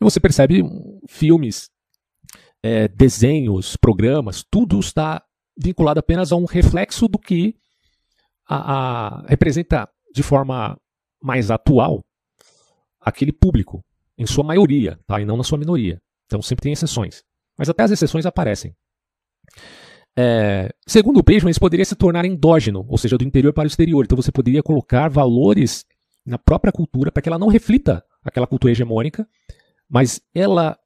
[0.00, 0.62] e você percebe
[1.08, 1.70] filmes,
[2.62, 5.22] é, desenhos, programas, tudo está
[5.56, 7.56] vinculado apenas a um reflexo do que
[8.48, 10.78] a, a, representa de forma
[11.20, 12.04] mais atual
[13.00, 13.84] aquele público,
[14.22, 15.20] em sua maioria, tá?
[15.20, 16.00] e não na sua minoria.
[16.26, 17.22] Então sempre tem exceções.
[17.58, 18.74] Mas até as exceções aparecem.
[20.16, 23.66] É, segundo o Benjamin, isso poderia se tornar endógeno, ou seja, do interior para o
[23.66, 24.04] exterior.
[24.04, 25.84] Então você poderia colocar valores
[26.24, 29.26] na própria cultura para que ela não reflita aquela cultura hegemônica,
[29.88, 30.78] mas ela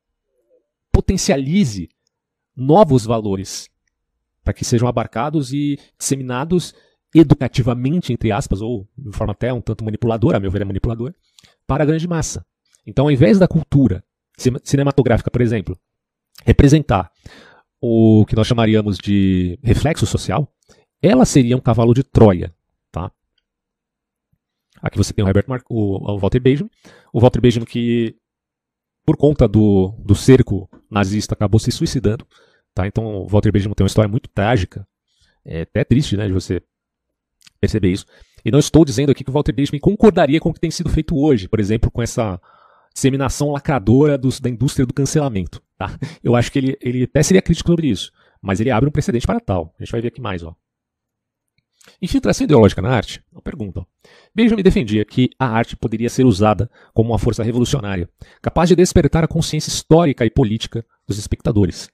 [0.90, 1.88] potencialize
[2.56, 3.68] novos valores
[4.42, 6.74] para que sejam abarcados e disseminados
[7.14, 11.14] educativamente, entre aspas, ou de forma até um tanto manipuladora, a meu ver é manipulador,
[11.66, 12.46] para a grande massa.
[12.86, 14.04] Então, ao invés da cultura
[14.62, 15.76] cinematográfica, por exemplo,
[16.44, 17.10] representar
[17.80, 20.52] o que nós chamaríamos de reflexo social,
[21.02, 22.54] ela seria um cavalo de Troia.
[22.90, 23.10] Tá?
[24.80, 26.70] Aqui você tem o, Mar o, o Walter Benjamin.
[27.12, 28.14] O Walter Benjamin que,
[29.04, 32.26] por conta do, do cerco nazista, acabou se suicidando.
[32.74, 32.86] Tá?
[32.86, 34.86] Então o Walter Benjamin tem uma história muito trágica.
[35.44, 36.62] É até triste né, de você
[37.60, 38.06] perceber isso.
[38.44, 40.88] E não estou dizendo aqui que o Walter Benjamin concordaria com o que tem sido
[40.88, 42.40] feito hoje, por exemplo, com essa
[42.96, 45.62] disseminação lacradora dos, da indústria do cancelamento.
[45.76, 45.96] Tá?
[46.24, 49.26] Eu acho que ele, ele até seria crítico sobre isso, mas ele abre um precedente
[49.26, 49.74] para tal.
[49.78, 50.42] A gente vai ver aqui mais.
[50.42, 50.54] Ó.
[52.00, 53.22] Infiltração ideológica na arte?
[53.30, 53.86] Uma pergunta.
[54.34, 58.08] Benjamin defendia que a arte poderia ser usada como uma força revolucionária,
[58.40, 61.90] capaz de despertar a consciência histórica e política dos espectadores.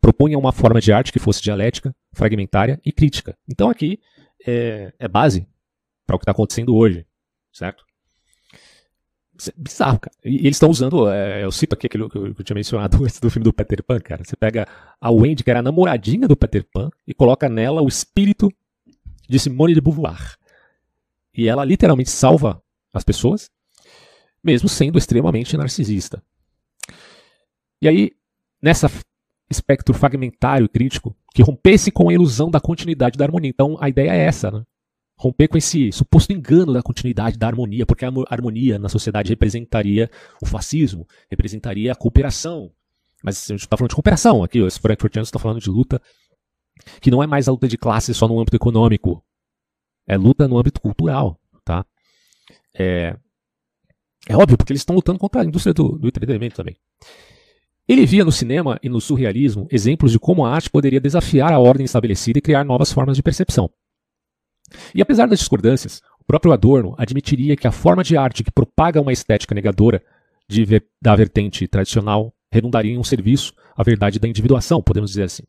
[0.00, 3.36] Propunha uma forma de arte que fosse dialética, fragmentária e crítica.
[3.48, 4.00] Então aqui
[4.46, 5.46] é, é base
[6.06, 7.06] para o que está acontecendo hoje,
[7.52, 7.84] certo?
[9.56, 10.16] Bizarro, cara.
[10.24, 12.98] E eles estão usando, é, eu cito aqui aquilo que eu, que eu, tinha mencionado
[13.04, 14.24] antes do filme do Peter Pan, cara.
[14.24, 14.66] Você pega
[15.00, 18.52] a Wendy, que era a namoradinha do Peter Pan, e coloca nela o espírito
[19.28, 20.36] de Simone de Beauvoir.
[21.32, 22.60] E ela literalmente salva
[22.92, 23.50] as pessoas,
[24.42, 26.22] mesmo sendo extremamente narcisista.
[27.80, 28.12] E aí,
[28.60, 28.90] nessa
[29.50, 33.48] espectro fragmentário e crítico, que rompesse com a ilusão da continuidade da harmonia.
[33.48, 34.62] Então, a ideia é essa, né?
[35.18, 40.08] Romper com esse suposto engano da continuidade da harmonia, porque a harmonia na sociedade representaria
[40.40, 42.70] o fascismo, representaria a cooperação.
[43.22, 46.00] Mas a gente está falando de cooperação aqui, os frankfurtianos estão falando de luta
[47.00, 49.22] que não é mais a luta de classe só no âmbito econômico,
[50.06, 51.84] é luta no âmbito cultural, tá?
[52.72, 53.16] É,
[54.28, 56.76] é óbvio, porque eles estão lutando contra a indústria do, do entretenimento também.
[57.88, 61.58] Ele via no cinema e no surrealismo exemplos de como a arte poderia desafiar a
[61.58, 63.70] ordem estabelecida e criar novas formas de percepção.
[64.94, 69.00] E apesar das discordâncias, o próprio Adorno admitiria que a forma de arte que propaga
[69.00, 70.02] uma estética negadora
[70.48, 75.42] ver, da vertente tradicional redundaria em um serviço à verdade da individuação, podemos dizer assim.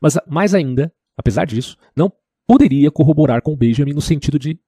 [0.00, 2.12] Mas mais ainda, apesar disso, não
[2.46, 4.58] poderia corroborar com Benjamin no sentido de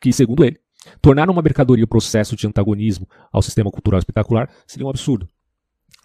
[0.00, 0.58] que, segundo ele,
[1.00, 5.28] tornar uma mercadoria o processo de antagonismo ao sistema cultural espetacular seria um absurdo.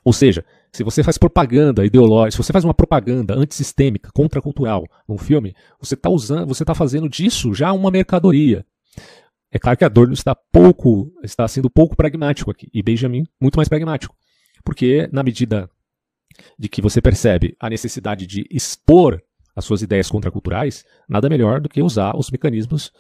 [0.06, 5.18] Ou seja, se você faz propaganda ideológica, se você faz uma propaganda antissistêmica, contracultural num
[5.18, 8.64] filme, você está usando, você está fazendo disso já uma mercadoria.
[9.52, 13.68] É claro que Adorno está pouco, está sendo pouco pragmático aqui, e Benjamin muito mais
[13.68, 14.16] pragmático.
[14.64, 15.68] Porque na medida
[16.60, 19.20] de que você percebe a necessidade de expor
[19.56, 22.92] as suas ideias contraculturais, nada melhor do que usar os mecanismos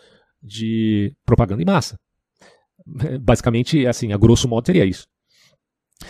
[0.42, 2.00] de propaganda em massa.
[3.22, 5.06] Basicamente, assim, a grosso modo seria isso.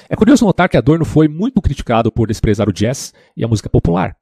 [0.10, 3.70] É curioso notar que Adorno foi muito criticado por desprezar o jazz e a música
[3.70, 4.16] popular.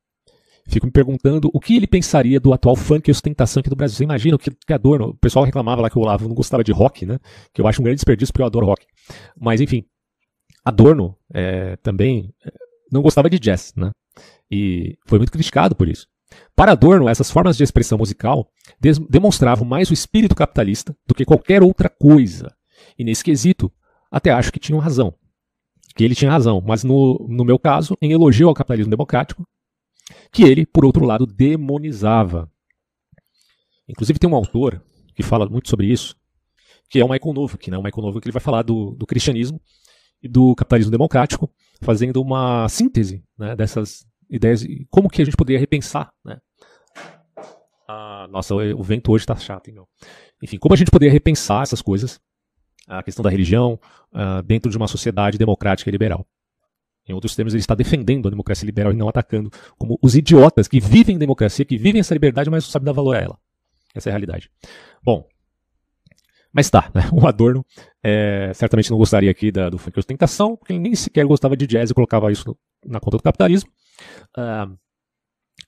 [0.65, 3.97] Fico me perguntando o que ele pensaria do atual funk e ostentação aqui do Brasil.
[3.97, 6.63] Você imagina o que, que Adorno, o pessoal reclamava lá que o Olavo não gostava
[6.63, 7.19] de rock, né?
[7.54, 8.86] Que eu acho um grande desperdício porque eu adoro rock.
[9.38, 9.84] Mas enfim,
[10.63, 12.52] Adorno é, também é,
[12.91, 13.91] não gostava de jazz, né?
[14.49, 16.08] E foi muito criticado por isso.
[16.56, 18.47] Para Adorno, essas formas de expressão musical
[19.10, 22.54] demonstravam mais o espírito capitalista do que qualquer outra coisa.
[22.97, 23.71] E nesse quesito,
[24.10, 25.13] até acho que tinham razão.
[25.95, 29.47] Que ele tinha razão, mas no, no meu caso, em elogio ao capitalismo democrático,
[30.32, 32.51] que ele, por outro lado, demonizava.
[33.88, 34.84] Inclusive tem um autor
[35.15, 36.15] que fala muito sobre isso,
[36.89, 37.77] que é o Michael Novak, né?
[37.77, 39.62] O Michael Novak ele vai falar do, do cristianismo
[40.21, 41.49] e do capitalismo democrático,
[41.82, 46.39] fazendo uma síntese né, dessas ideias e como que a gente poderia repensar, né?
[47.88, 49.88] Ah, nossa, o vento hoje está chato, hein, meu?
[50.41, 52.19] Enfim, como a gente poderia repensar essas coisas,
[52.87, 53.79] a questão da religião,
[54.13, 56.25] uh, dentro de uma sociedade democrática e liberal.
[57.07, 60.67] Em outros termos, ele está defendendo a democracia liberal e não atacando, como os idiotas
[60.67, 63.37] que vivem democracia, que vivem essa liberdade, mas não sabem dar valor a ela.
[63.93, 64.49] Essa é a realidade.
[65.03, 65.27] Bom,
[66.53, 67.01] mas tá, né?
[67.11, 67.65] o Adorno
[68.01, 71.65] é, certamente não gostaria aqui da, do funk ostentação, porque ele nem sequer gostava de
[71.67, 73.69] jazz e colocava isso na conta do capitalismo.
[74.37, 74.77] Uh,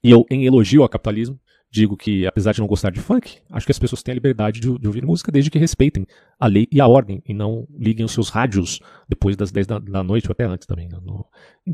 [0.03, 1.39] e eu, em elogio ao capitalismo,
[1.75, 4.61] digo que, apesar de não gostar de funk, acho que as pessoas têm a liberdade
[4.61, 6.07] de, de, ouvir música desde que respeitem
[6.39, 9.79] a lei e a ordem e não liguem os seus rádios depois das 10 da,
[9.79, 10.87] da noite ou até antes também.
[10.87, 10.97] Né?
[11.03, 11.25] No,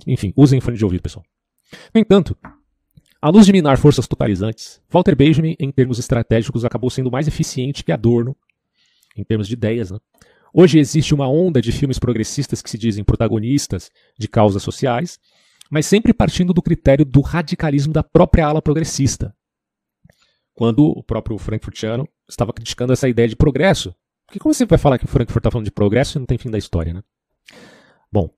[0.08, 1.24] enfim, usem fone de ouvido, pessoal.
[1.94, 2.36] No entanto,
[3.22, 7.84] à luz de minar forças totalizantes, Walter Benjamin, em termos estratégicos, acabou sendo mais eficiente
[7.84, 8.36] que Adorno,
[9.16, 9.92] em termos de ideias.
[9.92, 10.00] Né?
[10.52, 15.20] Hoje existe uma onda de filmes progressistas que se dizem protagonistas de causas sociais,
[15.70, 19.34] mas sempre partindo do critério do radicalismo da própria ala progressista,
[20.54, 23.96] quando o próprio Frankfurtiano estava criticando essa ideia de progresso.
[24.26, 26.38] Porque como você vai falar que o Frankfurt está falando de progresso e não tem
[26.38, 27.04] fim da história, né?
[28.12, 28.30] Bom,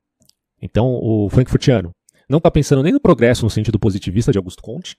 [0.62, 1.92] então o Frankfurtiano
[2.30, 4.98] não está pensando nem no progresso no sentido positivista de Augusto Comte,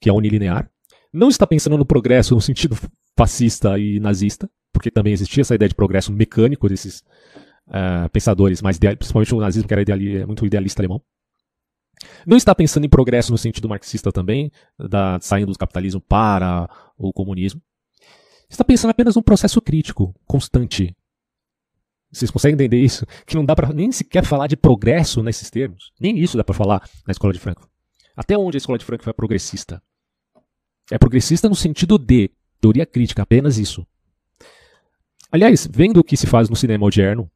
[0.00, 0.70] que é unilinear,
[1.12, 2.76] não está pensando no progresso no sentido
[3.16, 7.04] fascista e nazista, porque também existia essa ideia de progresso mecânico desses
[7.68, 11.02] uh, pensadores mais principalmente o nazismo, que era ideali muito idealista alemão.
[12.26, 17.12] Não está pensando em progresso no sentido marxista também, da, saindo do capitalismo para o
[17.12, 17.60] comunismo.
[18.48, 20.94] Está pensando apenas num processo crítico, constante.
[22.12, 23.06] Vocês conseguem entender isso?
[23.26, 25.92] Que não dá para nem sequer falar de progresso nesses termos.
[25.98, 27.70] Nem isso dá para falar na escola de Frankfurt.
[28.14, 29.82] Até onde a escola de Frankfurt é progressista?
[30.90, 33.86] É progressista no sentido de teoria crítica, apenas isso.
[35.30, 37.30] Aliás, vendo o que se faz no cinema moderno,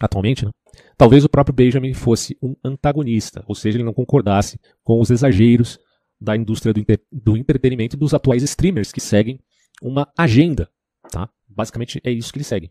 [0.00, 0.52] atualmente, né?
[0.96, 5.78] Talvez o próprio Benjamin fosse um antagonista, ou seja, ele não concordasse com os exageros
[6.20, 9.40] da indústria do, do entretenimento dos atuais streamers que seguem
[9.82, 10.70] uma agenda.
[11.10, 11.28] Tá?
[11.48, 12.70] Basicamente é isso que eles seguem.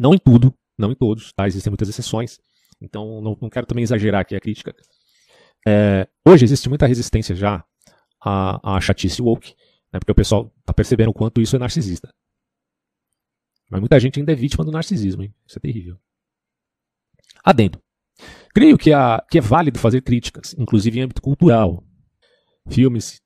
[0.00, 1.46] Não em tudo, não em todos, tá?
[1.46, 2.40] existem muitas exceções,
[2.80, 4.74] então não, não quero também exagerar aqui a crítica.
[5.66, 7.64] É, hoje existe muita resistência já
[8.20, 9.54] à, à chatice woke,
[9.92, 12.12] né, porque o pessoal está percebendo o quanto isso é narcisista.
[13.70, 15.34] Mas muita gente ainda é vítima do narcisismo, hein?
[15.46, 15.98] isso é terrível.
[17.42, 17.80] Adendo.
[18.54, 21.82] Creio que, a, que é válido fazer críticas, inclusive em âmbito cultural.
[22.68, 23.20] Filmes,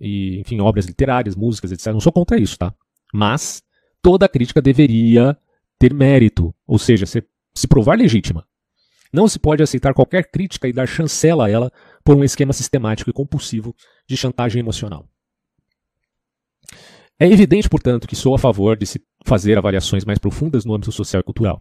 [0.00, 1.92] e, enfim, obras literárias, músicas, etc.
[1.92, 2.74] Não sou contra isso, tá?
[3.14, 3.62] Mas
[4.02, 5.36] toda crítica deveria
[5.78, 8.46] ter mérito, ou seja, se, se provar legítima.
[9.12, 11.72] Não se pode aceitar qualquer crítica e dar chancela a ela
[12.04, 13.74] por um esquema sistemático e compulsivo
[14.06, 15.08] de chantagem emocional.
[17.18, 20.92] É evidente, portanto, que sou a favor de se fazer avaliações mais profundas no âmbito
[20.92, 21.58] social e cultural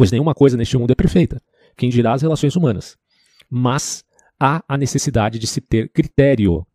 [0.00, 1.42] pois nenhuma coisa neste mundo é perfeita,
[1.76, 2.96] quem dirá as relações humanas.
[3.50, 4.02] Mas
[4.40, 6.66] há a necessidade de se ter critério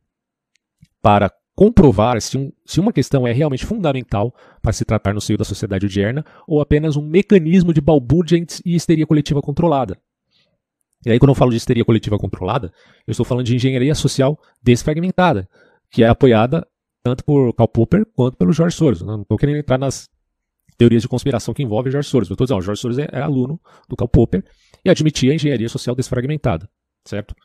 [1.02, 5.40] para comprovar se, um, se, uma questão é realmente fundamental para se tratar no seio
[5.40, 9.98] da sociedade odierna ou apenas um mecanismo de balbúrdia e histeria coletiva controlada.
[11.04, 12.72] E aí, quando eu falo de histeria coletiva controlada,
[13.08, 15.50] eu estou falando de engenharia social desfragmentada,
[15.90, 16.64] que é apoiada
[17.04, 19.02] tanto por Karl Popper quanto pelo George Soros.
[19.02, 20.08] Não estou querendo entrar nas
[20.78, 22.30] teorias de conspiração que envolvem George Soros.
[22.30, 24.44] Eu estou dizendo, o George Soros é, é, aluno do Karl Popper
[24.84, 26.70] e admitia a engenharia social desfragmentada,
[27.06, 27.36] certo?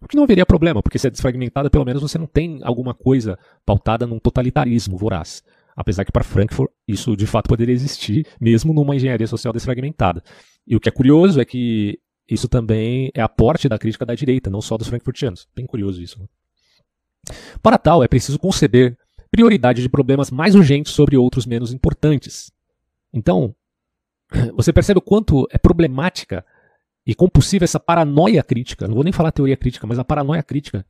[0.00, 2.94] O que não haveria problema, porque se é desfragmentada, pelo menos você não tem alguma
[2.94, 5.42] coisa pautada num totalitarismo voraz.
[5.76, 10.22] Apesar que para Frankfurt isso de fato poderia existir, mesmo numa engenharia social desfragmentada.
[10.66, 14.50] E o que é curioso é que isso também é aporte da crítica da direita,
[14.50, 15.48] não só dos frankfurtianos.
[15.54, 16.20] Bem curioso isso.
[16.20, 16.26] Né?
[17.62, 18.96] Para tal, é preciso conceber
[19.30, 22.50] prioridade de problemas mais urgentes sobre outros menos importantes.
[23.12, 23.54] Então,
[24.54, 26.44] você percebe o quanto é problemática
[27.06, 28.86] e compulsiva essa paranoia crítica.
[28.86, 30.84] Não vou nem falar teoria crítica, mas a paranoia crítica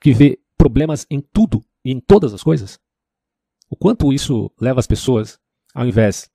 [0.00, 2.78] que vê problemas em tudo e em todas as coisas?
[3.68, 5.40] O quanto isso leva as pessoas,
[5.74, 6.30] ao invés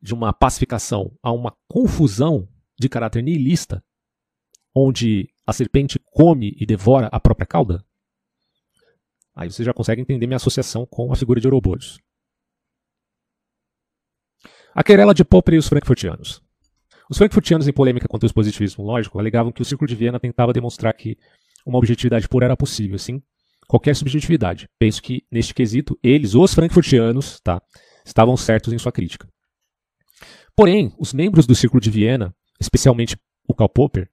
[0.00, 2.48] de uma pacificação, a uma confusão
[2.78, 3.82] de caráter nihilista,
[4.74, 7.84] onde a serpente come e devora a própria cauda?
[9.34, 11.98] Aí você já consegue entender minha associação com a figura de Ouroboros.
[14.76, 16.42] A querela de Popper e os frankfurtianos.
[17.08, 20.52] Os frankfurtianos, em polêmica contra o positivismo lógico, alegavam que o Círculo de Viena tentava
[20.52, 21.16] demonstrar que
[21.64, 23.22] uma objetividade pura era possível, sim,
[23.66, 24.68] qualquer subjetividade.
[24.78, 27.58] Penso que, neste quesito, eles, os frankfurtianos, tá,
[28.04, 29.26] estavam certos em sua crítica.
[30.54, 33.16] Porém, os membros do Círculo de Viena, especialmente
[33.48, 34.10] o Karl Popper,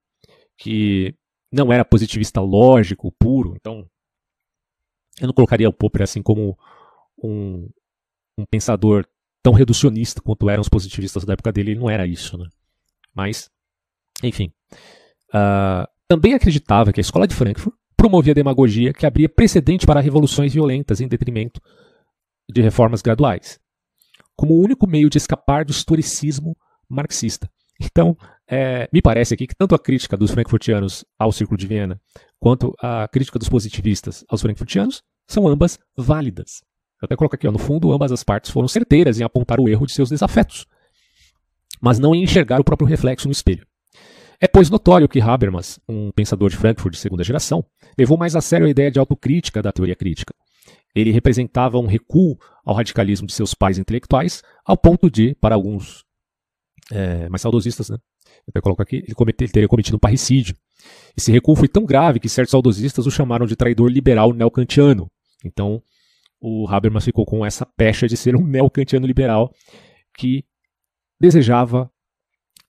[0.58, 1.14] que
[1.52, 3.86] não era positivista lógico, puro, então
[5.20, 6.58] eu não colocaria o Popper assim como
[7.22, 7.70] um,
[8.38, 9.06] um pensador
[9.44, 12.48] tão reducionista quanto eram os positivistas da época dele, ele não era isso, né?
[13.14, 13.50] Mas,
[14.24, 14.52] enfim.
[15.30, 20.54] Uh, também acreditava que a escola de Frankfurt promovia demagogia que abria precedente para revoluções
[20.54, 21.62] violentas em detrimento
[22.50, 23.60] de reformas graduais,
[24.36, 26.56] como o único meio de escapar do historicismo
[26.90, 27.50] marxista.
[27.80, 28.16] Então,
[28.48, 32.00] é, me parece aqui que tanto a crítica dos frankfurtianos ao Círculo de Viena
[32.40, 36.62] quanto a crítica dos positivistas aos frankfurtianos são ambas válidas.
[37.04, 39.68] Eu até coloco aqui, ó, no fundo, ambas as partes foram certeiras em apontar o
[39.68, 40.66] erro de seus desafetos,
[41.82, 43.68] mas não em enxergar o próprio reflexo no espelho.
[44.40, 47.66] É, pois, notório que Habermas, um pensador de Frankfurt de segunda geração,
[47.98, 50.34] levou mais a sério a ideia de autocrítica da teoria crítica.
[50.96, 56.06] Ele representava um recuo ao radicalismo de seus pais intelectuais, ao ponto de, para alguns
[56.90, 57.98] é, mais saudosistas, né,
[58.56, 60.56] eu coloco aqui, ele, comete, ele teria cometido um parricídio.
[61.18, 65.12] Esse recuo foi tão grave que certos saudosistas o chamaram de traidor liberal neocantiano.
[65.44, 65.84] Então,
[66.46, 69.50] o Habermas ficou com essa pecha de ser um neocantiano liberal
[70.14, 70.44] que
[71.18, 71.90] desejava,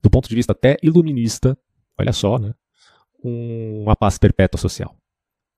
[0.01, 1.59] do ponto de vista até iluminista,
[1.99, 2.55] olha só, né,
[3.21, 4.97] uma paz perpétua social,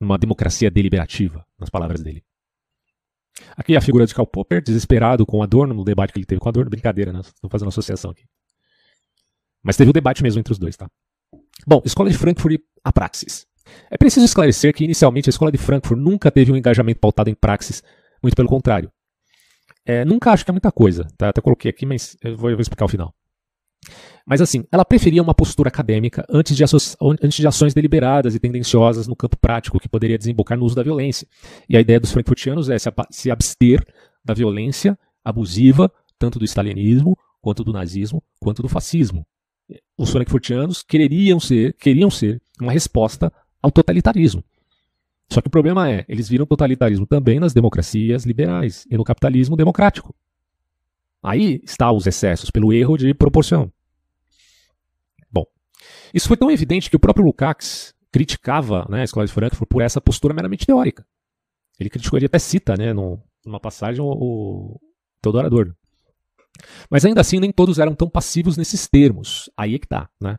[0.01, 2.25] uma democracia deliberativa, nas palavras dele.
[3.55, 6.49] Aqui a figura de Karl Popper, desesperado com Adorno no debate que ele teve com
[6.49, 7.21] Adorno, brincadeira, né?
[7.21, 8.25] Estou fazendo associação aqui.
[9.63, 10.89] Mas teve um debate mesmo entre os dois, tá?
[11.67, 13.47] Bom, Escola de Frankfurt e a praxis.
[13.91, 17.35] É preciso esclarecer que inicialmente a Escola de Frankfurt nunca teve um engajamento pautado em
[17.35, 17.83] praxis,
[18.23, 18.91] muito pelo contrário.
[19.85, 21.29] É, nunca acho que é muita coisa, tá?
[21.29, 23.15] Até coloquei aqui, mas eu vou, eu vou explicar ao final.
[24.27, 26.65] Mas assim, ela preferia uma postura acadêmica antes de,
[27.23, 30.83] antes de, ações deliberadas e tendenciosas no campo prático, que poderia desembocar no uso da
[30.83, 31.29] violência.
[31.69, 33.85] E a ideia dos frankfurtianos é se, se abster
[34.25, 39.25] da violência abusiva, tanto do stalinismo, quanto do nazismo, quanto do fascismo
[39.97, 44.45] os frankfurtianos queriam ser, queriam ser uma resposta ao totalitarismo.
[45.29, 49.57] Só que o problema é, eles viram totalitarismo também nas democracias liberais e no capitalismo
[49.57, 50.15] democrático.
[51.23, 53.73] Aí está os excessos pelo erro de proporção.
[55.31, 55.45] Bom,
[56.15, 59.83] isso foi tão evidente que o próprio Lukács criticava né, a escola de Frankfurt por
[59.83, 61.05] essa postura meramente teórica.
[61.79, 64.81] Ele criticou, ele até cita né, numa passagem o, o
[65.21, 65.77] Teodoro Adorno.
[66.89, 69.51] Mas ainda assim, nem todos eram tão passivos nesses termos.
[69.57, 70.37] Aí é que tá, né?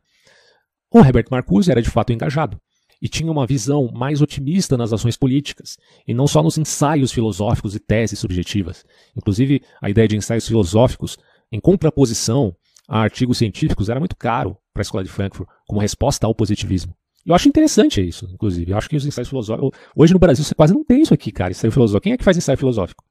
[0.89, 2.59] O Herbert Marcuse era de fato engajado
[3.01, 5.77] e tinha uma visão mais otimista nas ações políticas,
[6.07, 8.85] e não só nos ensaios filosóficos e teses subjetivas.
[9.15, 11.17] Inclusive, a ideia de ensaios filosóficos
[11.51, 12.55] em contraposição
[12.87, 16.95] a artigos científicos era muito caro para a escola de Frankfurt, como resposta ao positivismo.
[17.25, 18.71] Eu acho interessante isso, inclusive.
[18.71, 19.77] Eu acho que os ensaios filosóficos.
[19.93, 22.03] Hoje no Brasil você quase não tem isso aqui, cara, ensaio filosófico.
[22.03, 23.03] Quem é que faz ensaio filosófico?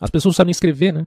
[0.00, 1.06] As pessoas sabem escrever, né?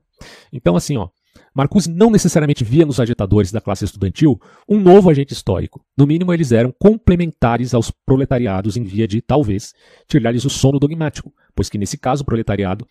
[0.50, 1.10] Então, assim, ó,
[1.54, 5.84] Marcuse não necessariamente via nos agitadores da classe estudantil um novo agente histórico.
[5.96, 9.72] No mínimo, eles eram complementares aos proletariados em via de, talvez,
[10.06, 12.86] tirar-lhes o sono dogmático, pois que, nesse caso, o proletariado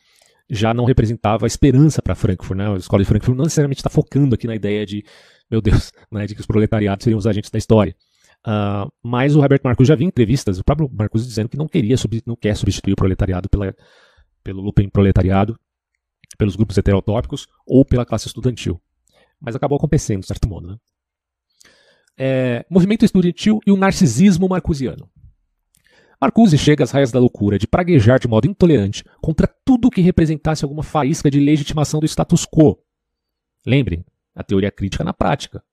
[0.50, 2.58] já não representava esperança para Frankfurt.
[2.58, 2.74] Né?
[2.74, 5.04] A escola de Frankfurt não necessariamente está focando aqui na ideia de,
[5.50, 7.95] meu Deus, né, de que os proletariados seriam os agentes da história.
[8.45, 11.95] Uh, mas o Herbert Marcuse já havia entrevistas, o próprio Marcuse dizendo que não queria,
[12.26, 13.76] não quer substituir o proletariado pela,
[14.43, 15.60] pelo Lupen proletariado,
[16.38, 18.80] pelos grupos heterotópicos ou pela classe estudantil.
[19.40, 20.68] Mas acabou acontecendo, de certo modo.
[20.68, 20.78] Né?
[22.18, 25.10] É, movimento estudantil e o narcisismo marcusiano.
[26.20, 30.66] Marcuse chega às raias da loucura de praguejar de modo intolerante contra tudo que representasse
[30.66, 32.80] alguma faísca de legitimação do status quo.
[33.66, 35.64] Lembrem, a teoria crítica na prática.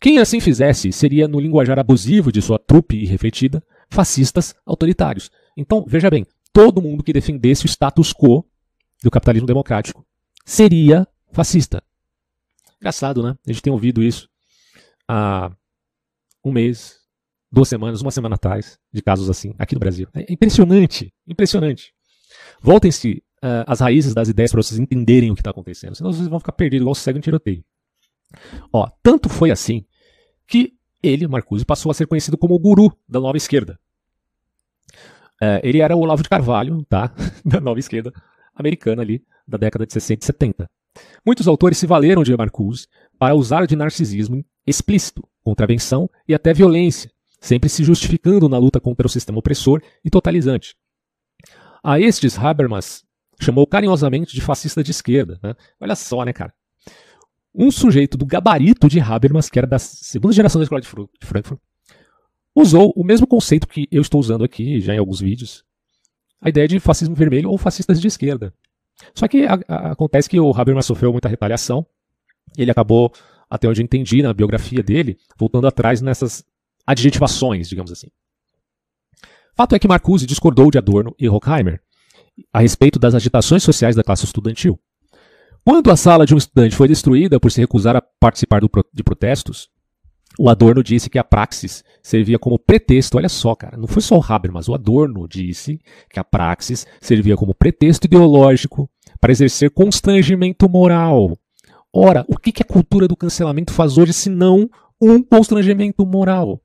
[0.00, 5.30] Quem assim fizesse seria, no linguajar abusivo de sua trupe irrefletida, fascistas autoritários.
[5.56, 8.44] Então, veja bem, todo mundo que defendesse o status quo
[9.04, 10.04] do capitalismo democrático,
[10.44, 11.82] seria fascista.
[12.80, 13.36] Engraçado, né?
[13.46, 14.28] A gente tem ouvido isso
[15.06, 15.52] há
[16.42, 16.98] um mês,
[17.52, 20.08] duas semanas, uma semana atrás, de casos assim, aqui no Brasil.
[20.14, 21.92] É impressionante, impressionante.
[22.60, 26.26] Voltem-se uh, as raízes das ideias para vocês entenderem o que está acontecendo, senão vocês
[26.26, 27.64] vão ficar perdidos igual cego em tiroteio.
[28.72, 29.84] Ó, tanto foi assim
[30.46, 33.78] que ele, Marcuse, passou a ser conhecido como o guru da nova esquerda.
[35.40, 37.14] É, ele era o Olavo de Carvalho, tá?
[37.44, 38.12] da nova esquerda
[38.54, 40.70] americana ali, da década de 60 e 70.
[41.26, 42.86] Muitos autores se valeram de Marcuse
[43.18, 49.06] para usar de narcisismo explícito, contravenção e até violência, sempre se justificando na luta contra
[49.06, 50.74] o sistema opressor e totalizante.
[51.82, 53.04] A estes, Habermas
[53.40, 55.38] chamou carinhosamente de fascista de esquerda.
[55.42, 55.54] Né?
[55.80, 56.54] Olha só, né, cara?
[57.54, 60.88] Um sujeito do gabarito de Habermas, que era da segunda geração da escola de
[61.26, 61.60] Frankfurt,
[62.54, 65.64] usou o mesmo conceito que eu estou usando aqui já em alguns vídeos,
[66.44, 68.52] a ideia de fascismo vermelho ou fascistas de esquerda.
[69.14, 71.86] Só que a, a, acontece que o Habermas sofreu muita retaliação,
[72.56, 73.10] ele acabou,
[73.48, 76.44] até onde eu entendi na biografia dele, voltando atrás nessas
[76.86, 78.08] adjetivações, digamos assim.
[79.56, 81.80] Fato é que Marcuse discordou de Adorno e Horkheimer
[82.52, 84.78] a respeito das agitações sociais da classe estudantil.
[85.64, 88.60] Quando a sala de um estudante foi destruída por se recusar a participar
[88.92, 89.70] de protestos,
[90.38, 93.16] o Adorno disse que a praxis servia como pretexto.
[93.16, 95.80] Olha só, cara, não foi só o Habermas, o Adorno disse
[96.10, 101.36] que a praxis servia como pretexto ideológico para exercer constrangimento moral.
[101.92, 104.68] Ora, o que, a cultura do cancelamento faz hoje se não
[105.00, 106.60] um constrangimento moral?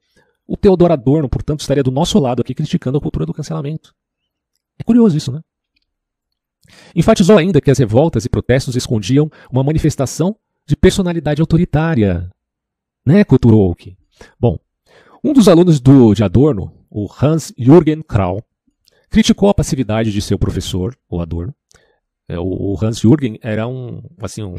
[0.47, 3.93] O Teodoro Adorno, portanto, estaria do nosso lado aqui criticando a cultura do cancelamento.
[4.79, 5.41] É curioso isso, né?
[6.95, 12.29] Enfatizou ainda que as revoltas e protestos escondiam uma manifestação de personalidade autoritária.
[13.05, 13.97] Né, Kulturok?
[14.39, 14.59] Bom,
[15.23, 18.43] um dos alunos do, de Adorno, o Hans-Jürgen Krau,
[19.09, 21.53] criticou a passividade de seu professor, o Adorno.
[22.27, 24.55] É, o, Hans-Jürgen era um, assim, um,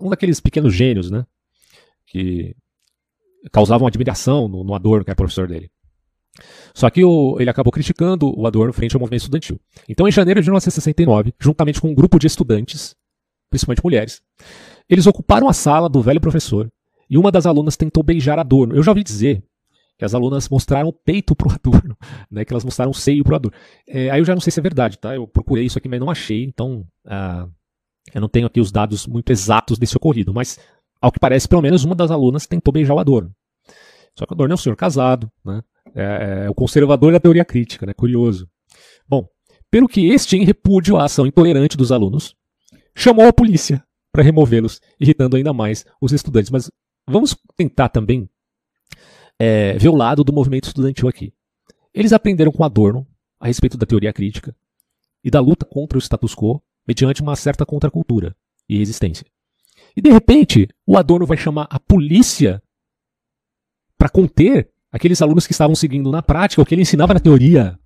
[0.00, 1.26] um daqueles pequenos gênios, né?
[2.06, 2.56] Que
[3.52, 5.70] causavam admiração no, no Adorno, que era professor dele.
[6.74, 9.60] Só que o, ele acabou criticando o Adorno frente ao movimento estudantil.
[9.88, 12.96] Então, em janeiro de 1969, juntamente com um grupo de estudantes,
[13.50, 14.22] principalmente mulheres,
[14.88, 16.72] eles ocuparam a sala do velho professor
[17.12, 18.74] e uma das alunas tentou beijar Adorno.
[18.74, 19.44] Eu já ouvi dizer
[19.98, 21.94] que as alunas mostraram o peito pro Adorno,
[22.30, 23.54] né, que elas mostraram o seio pro Adorno.
[23.86, 25.14] É, aí eu já não sei se é verdade, tá?
[25.14, 27.52] Eu procurei isso aqui, mas não achei, então uh,
[28.14, 30.58] eu não tenho aqui os dados muito exatos desse ocorrido, mas
[31.02, 33.30] ao que parece, pelo menos uma das alunas tentou beijar o Adorno.
[34.18, 35.60] Só que o Adorno é um senhor casado, né?
[35.94, 37.92] É, é, o conservador da teoria crítica, né?
[37.92, 38.48] Curioso.
[39.06, 39.28] Bom,
[39.70, 42.34] pelo que este, em repúdio à ação intolerante dos alunos,
[42.96, 46.50] chamou a polícia para removê-los, irritando ainda mais os estudantes.
[46.50, 46.70] Mas
[47.06, 48.28] vamos tentar também
[49.38, 51.32] é, ver o lado do movimento estudantil aqui.
[51.92, 53.06] Eles aprenderam com Adorno
[53.38, 54.54] a respeito da teoria crítica
[55.22, 58.36] e da luta contra o status quo mediante uma certa contracultura
[58.68, 59.26] e resistência.
[59.96, 62.62] E de repente, o Adorno vai chamar a polícia
[63.98, 67.78] para conter aqueles alunos que estavam seguindo na prática o que ele ensinava na teoria.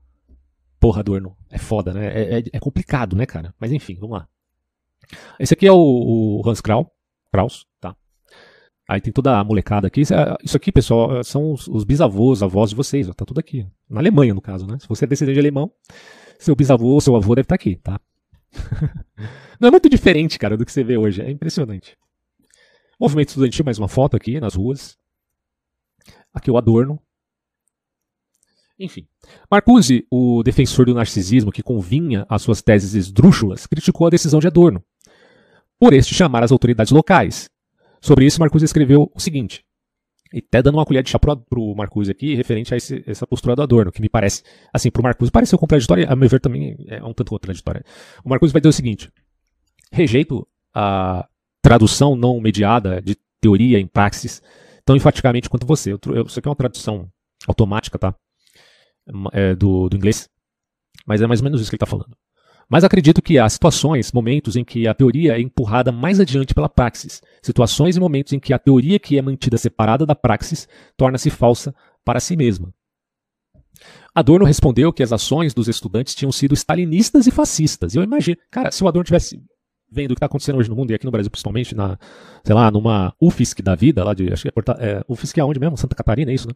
[0.79, 2.07] Porra, Adorno, é foda, né?
[2.07, 3.55] É, é, é complicado, né, cara?
[3.59, 4.29] Mas enfim, vamos lá.
[5.39, 6.87] Esse aqui é o, o Hans Kraus,
[7.31, 7.67] Kraus?
[8.89, 10.03] Aí tem toda a molecada aqui.
[10.03, 13.67] Isso aqui, pessoal, são os, os bisavôs, avós de vocês, ó, tá tudo aqui.
[13.91, 14.79] Na Alemanha, no caso, né?
[14.79, 15.73] Se você é descendente de alemão,
[16.39, 18.01] seu bisavô ou seu avô deve estar tá aqui, tá?
[19.61, 21.21] Não é muito diferente, cara, do que você vê hoje.
[21.21, 21.97] É impressionante.
[22.99, 24.97] Movimento estudantil, mais uma foto aqui nas ruas.
[26.33, 27.01] Aqui o Adorno.
[28.79, 29.09] Enfim.
[29.51, 34.47] Marcuse, o defensor do narcisismo que convinha às suas teses esdrúxulas, criticou a decisão de
[34.47, 34.85] Adorno,
[35.79, 37.51] por este chamar as autoridades locais.
[38.07, 39.65] Sobre isso, Marcuse escreveu o seguinte,
[40.33, 43.27] e até dando uma colher de chá pro, pro Marcuse aqui, referente a esse, essa
[43.27, 46.77] postura do Adorno, que me parece, assim, pro Marcuse pareceu contraditória, a meu ver também
[46.87, 47.85] é um tanto contraditória.
[48.25, 49.11] O Marcuse vai dizer o seguinte,
[49.91, 51.29] rejeito a
[51.61, 54.41] tradução não mediada de teoria em praxis
[54.85, 55.93] tão enfaticamente quanto você.
[55.93, 57.11] Eu, eu, isso aqui é uma tradução
[57.49, 58.15] automática, tá?
[59.33, 60.31] É, do, do inglês.
[61.05, 62.17] Mas é mais ou menos isso que ele está falando.
[62.69, 66.69] Mas acredito que há situações, momentos em que a teoria é empurrada mais adiante pela
[66.69, 67.23] praxis.
[67.41, 71.75] Situações e momentos em que a teoria que é mantida separada da praxis torna-se falsa
[72.05, 72.75] para si mesma.
[74.15, 77.95] Adorno respondeu que as ações dos estudantes tinham sido stalinistas e fascistas.
[77.95, 79.41] Eu imagino, cara, se o Adorno tivesse
[79.89, 81.99] vendo o que está acontecendo hoje no mundo, e aqui no Brasil principalmente, na,
[82.43, 85.45] sei lá, numa UFSC da vida, lá de, acho que é, Porta, é UFSC é
[85.45, 85.77] onde mesmo?
[85.77, 86.55] Santa Catarina, é isso, né?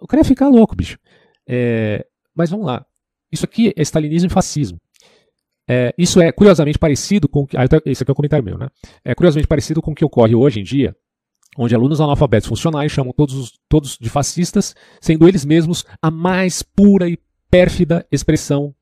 [0.00, 0.98] O cara ia ficar louco, bicho.
[1.46, 2.04] É,
[2.34, 2.84] mas vamos lá.
[3.30, 4.78] Isso aqui é stalinismo e fascismo.
[5.72, 7.46] É, isso é curiosamente parecido com.
[7.54, 8.68] Ah, esse aqui é um comentário meu, né?
[9.04, 10.96] É curiosamente parecido com o que ocorre hoje em dia,
[11.56, 17.08] onde alunos analfabetos funcionais chamam todos, todos de fascistas, sendo eles mesmos a mais pura
[17.08, 17.16] e
[17.48, 18.74] pérfida expressão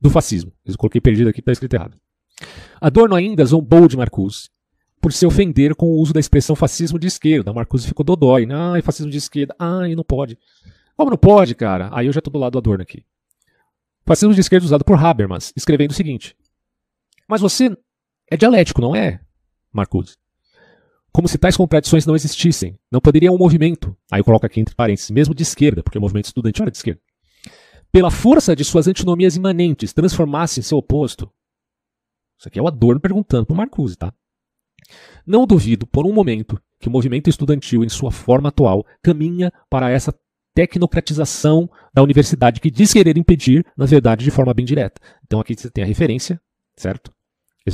[0.00, 0.52] do fascismo.
[0.64, 1.96] Eu coloquei perdido aqui, está escrito errado.
[2.80, 4.50] Adorno ainda zombou de Marcuse
[5.00, 7.52] por se ofender com o uso da expressão fascismo de esquerda.
[7.52, 8.48] Marcuse ficou dodói.
[8.50, 9.54] Ai, fascismo de esquerda.
[9.60, 10.36] Ai, não pode.
[10.96, 11.88] Como não pode, cara?
[11.92, 13.04] Aí eu já estou do lado do Adorno aqui.
[14.06, 16.36] Fascismo de esquerda usado por Habermas, escrevendo o seguinte.
[17.28, 17.76] Mas você
[18.30, 19.20] é dialético, não é,
[19.72, 20.16] Marcuse?
[21.12, 22.78] Como se tais contradições não existissem.
[22.90, 26.00] Não poderia um movimento, aí eu coloco aqui entre parênteses, mesmo de esquerda, porque o
[26.00, 27.00] movimento estudantil era de esquerda,
[27.90, 31.28] pela força de suas antinomias imanentes, transformasse em seu oposto.
[32.38, 34.12] Isso aqui é o Adorno perguntando para o Marcuse, tá?
[35.26, 39.90] Não duvido por um momento que o movimento estudantil, em sua forma atual, caminha para
[39.90, 40.14] essa
[40.56, 44.98] tecnocratização da universidade que diz querer impedir, na verdade, de forma bem direta.
[45.22, 46.40] Então aqui você tem a referência,
[46.74, 47.12] certo?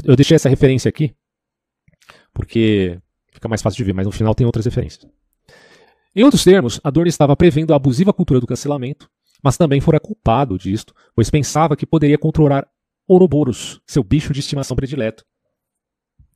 [0.05, 1.15] Eu deixei essa referência aqui
[2.35, 2.99] porque
[3.33, 5.09] fica mais fácil de ver, mas no final tem outras referências.
[6.15, 9.09] Em outros termos, Adorno estava prevendo a abusiva cultura do cancelamento,
[9.43, 12.67] mas também fora culpado disto, pois pensava que poderia controlar
[13.07, 15.25] Ouroboros, seu bicho de estimação predileto,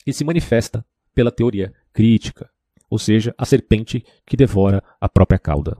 [0.06, 2.48] e se manifesta pela teoria crítica,
[2.88, 5.76] ou seja, a serpente que devora a própria cauda.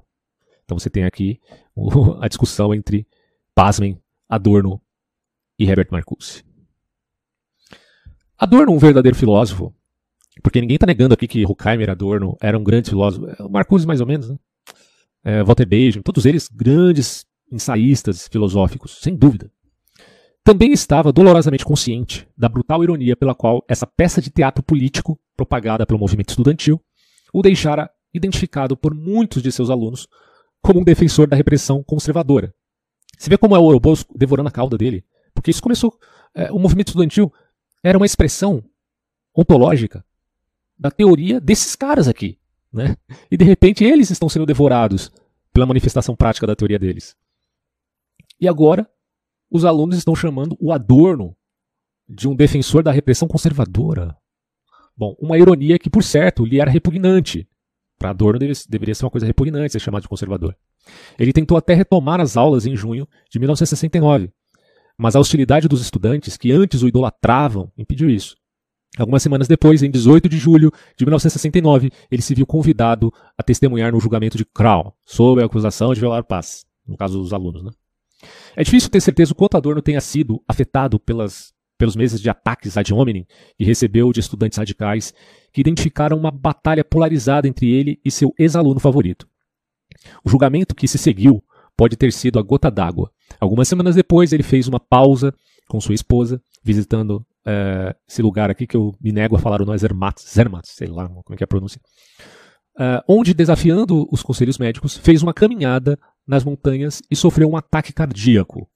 [0.67, 1.41] Então você tem aqui
[2.21, 3.07] a discussão entre,
[3.55, 3.99] pasmem,
[4.29, 4.83] Adorno
[5.59, 6.45] e Herbert Marcuse.
[8.37, 9.75] Adorno, um verdadeiro filósofo,
[10.43, 14.01] porque ninguém está negando aqui que Horkheimer, Adorno era um grande filósofo, é, Marcuse mais
[14.01, 14.37] ou menos, né?
[15.25, 19.51] É, Walter Benjamin, todos eles grandes ensaístas filosóficos, sem dúvida.
[20.45, 25.87] Também estava dolorosamente consciente da brutal ironia pela qual essa peça de teatro político, propagada
[25.87, 26.81] pelo movimento estudantil,
[27.33, 30.07] o deixara identificado por muitos de seus alunos
[30.63, 32.55] como um defensor da repressão conservadora.
[33.17, 35.05] Você vê como é o Ouroboros devorando a cauda dele?
[35.35, 35.99] Porque isso começou.
[36.35, 37.33] É, o movimento estudantil
[37.83, 38.63] era uma expressão
[39.35, 40.05] ontológica
[40.79, 42.39] da teoria desses caras aqui.
[42.73, 42.97] Né?
[43.31, 45.11] E de repente eles estão sendo devorados
[45.53, 47.17] pela manifestação prática da teoria deles.
[48.41, 48.89] E agora
[49.51, 51.37] os alunos estão chamando o Adorno
[52.09, 54.17] de um defensor da repressão conservadora.
[54.97, 57.49] Bom, uma ironia que, por certo, lhe era repugnante.
[57.99, 58.39] Para Adorno
[58.69, 60.57] deveria ser uma coisa repugnante ser chamado de conservador.
[61.19, 64.31] Ele tentou até retomar as aulas em junho de 1969,
[64.97, 68.37] mas a hostilidade dos estudantes, que antes o idolatravam, impediu isso.
[68.99, 73.93] Algumas semanas depois, em 18 de julho de 1969, ele se viu convidado a testemunhar
[73.93, 77.63] no julgamento de Crown, sob a acusação de violar paz, no caso dos alunos.
[77.63, 77.71] Né?
[78.55, 82.77] É difícil ter certeza o quanto Adorno tenha sido afetado pelas, pelos meses de ataques
[82.77, 85.13] ad hominem que recebeu de estudantes radicais
[85.53, 89.27] que identificaram uma batalha polarizada entre ele e seu ex-aluno favorito.
[90.25, 91.43] O julgamento que se seguiu
[91.77, 93.11] pode ter sido a gota d'água.
[93.39, 95.35] Algumas semanas depois, ele fez uma pausa
[95.69, 97.17] com sua esposa, visitando
[97.47, 100.89] uh, esse lugar aqui que eu me nego a falar o nome, Zermatt, Zermatt sei
[100.89, 101.81] lá como é que é a pronúncia,
[102.79, 107.93] uh, onde, desafiando os conselhos médicos, fez uma caminhada nas montanhas e sofreu um ataque
[107.93, 108.69] cardíaco.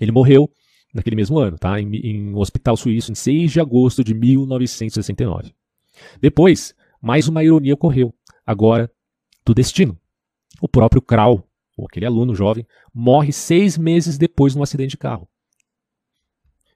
[0.00, 0.48] Ele morreu
[0.92, 1.80] naquele mesmo ano, tá?
[1.80, 5.54] em, em um hospital suíço, em 6 de agosto de 1969.
[6.20, 8.14] Depois, mais uma ironia ocorreu,
[8.44, 8.90] agora
[9.44, 9.98] do destino.
[10.60, 11.46] O próprio Krau,
[11.86, 15.28] aquele aluno jovem, morre seis meses depois num acidente de carro.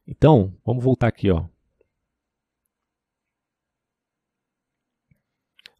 [0.06, 1.46] Então, vamos voltar aqui, ó.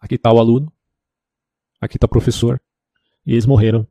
[0.01, 0.70] Aqui está o aluno,
[1.80, 2.61] aqui está o professor,
[3.24, 3.87] e eles morreram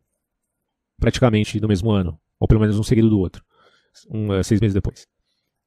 [0.97, 3.43] praticamente no mesmo ano, ou pelo menos um seguido do outro,
[4.09, 5.07] um, uh, seis meses depois.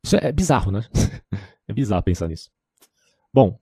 [0.05, 0.85] Isso é bizarro, né?
[1.69, 2.51] é bizarro pensar nisso.
[3.33, 3.59] Bom,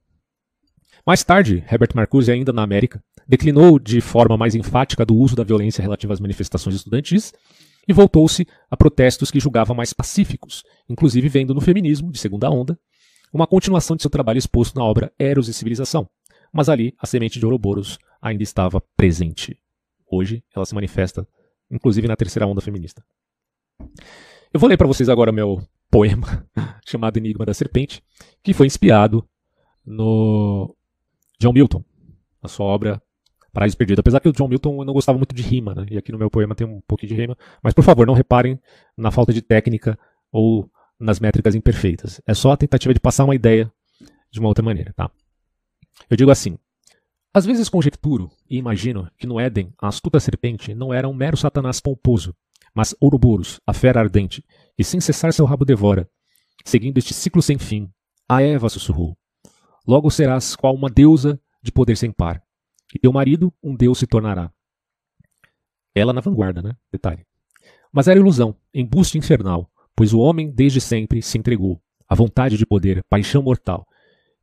[1.06, 5.44] mais tarde, Herbert Marcuse, ainda na América, declinou de forma mais enfática do uso da
[5.44, 7.32] violência relativa às manifestações estudantis
[7.86, 12.78] e voltou-se a protestos que julgava mais pacíficos, inclusive vendo no feminismo, de segunda onda,
[13.32, 16.08] uma continuação de seu trabalho exposto na obra Eros e Civilização.
[16.52, 19.58] Mas ali, a semente de Ouroboros ainda estava presente.
[20.10, 21.26] Hoje, ela se manifesta,
[21.70, 23.04] inclusive, na terceira onda feminista.
[24.54, 26.46] Eu vou ler para vocês agora meu poema
[26.86, 28.00] chamado Enigma da Serpente,
[28.40, 29.28] que foi inspirado
[29.84, 30.76] no
[31.40, 31.84] John Milton,
[32.40, 33.02] a sua obra
[33.52, 33.98] Paraíso Perdido.
[33.98, 35.86] Apesar que o John Milton não gostava muito de rima, né?
[35.90, 37.36] E aqui no meu poema tem um pouquinho de rima.
[37.60, 38.56] Mas por favor, não reparem
[38.96, 39.98] na falta de técnica
[40.30, 42.20] ou nas métricas imperfeitas.
[42.24, 43.68] É só a tentativa de passar uma ideia
[44.30, 45.10] de uma outra maneira, tá?
[46.08, 46.56] Eu digo assim:
[47.34, 51.36] às vezes conjecturo e imagino que no Éden a astuta serpente não era um mero
[51.36, 52.36] Satanás pomposo,
[52.74, 54.44] mas Ouroboros, a fera ardente,
[54.76, 56.10] que sem cessar seu rabo devora,
[56.64, 57.88] seguindo este ciclo sem fim.
[58.28, 59.16] A Eva sussurrou:
[59.86, 62.42] Logo serás qual uma deusa de poder sem par,
[62.94, 64.50] e teu marido um deus se tornará.
[65.94, 66.72] Ela na vanguarda, né?
[66.90, 67.24] Detalhe.
[67.92, 72.66] Mas era ilusão, embuste infernal, pois o homem desde sempre se entregou à vontade de
[72.66, 73.86] poder, paixão mortal,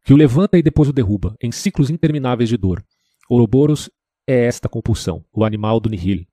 [0.06, 2.84] que o levanta e depois o derruba, em ciclos intermináveis de dor.
[3.30, 3.90] Ouroboros
[4.26, 6.26] é esta compulsão, o animal do nihil,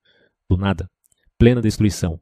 [0.48, 0.88] do nada,
[1.38, 2.20] plena destruição,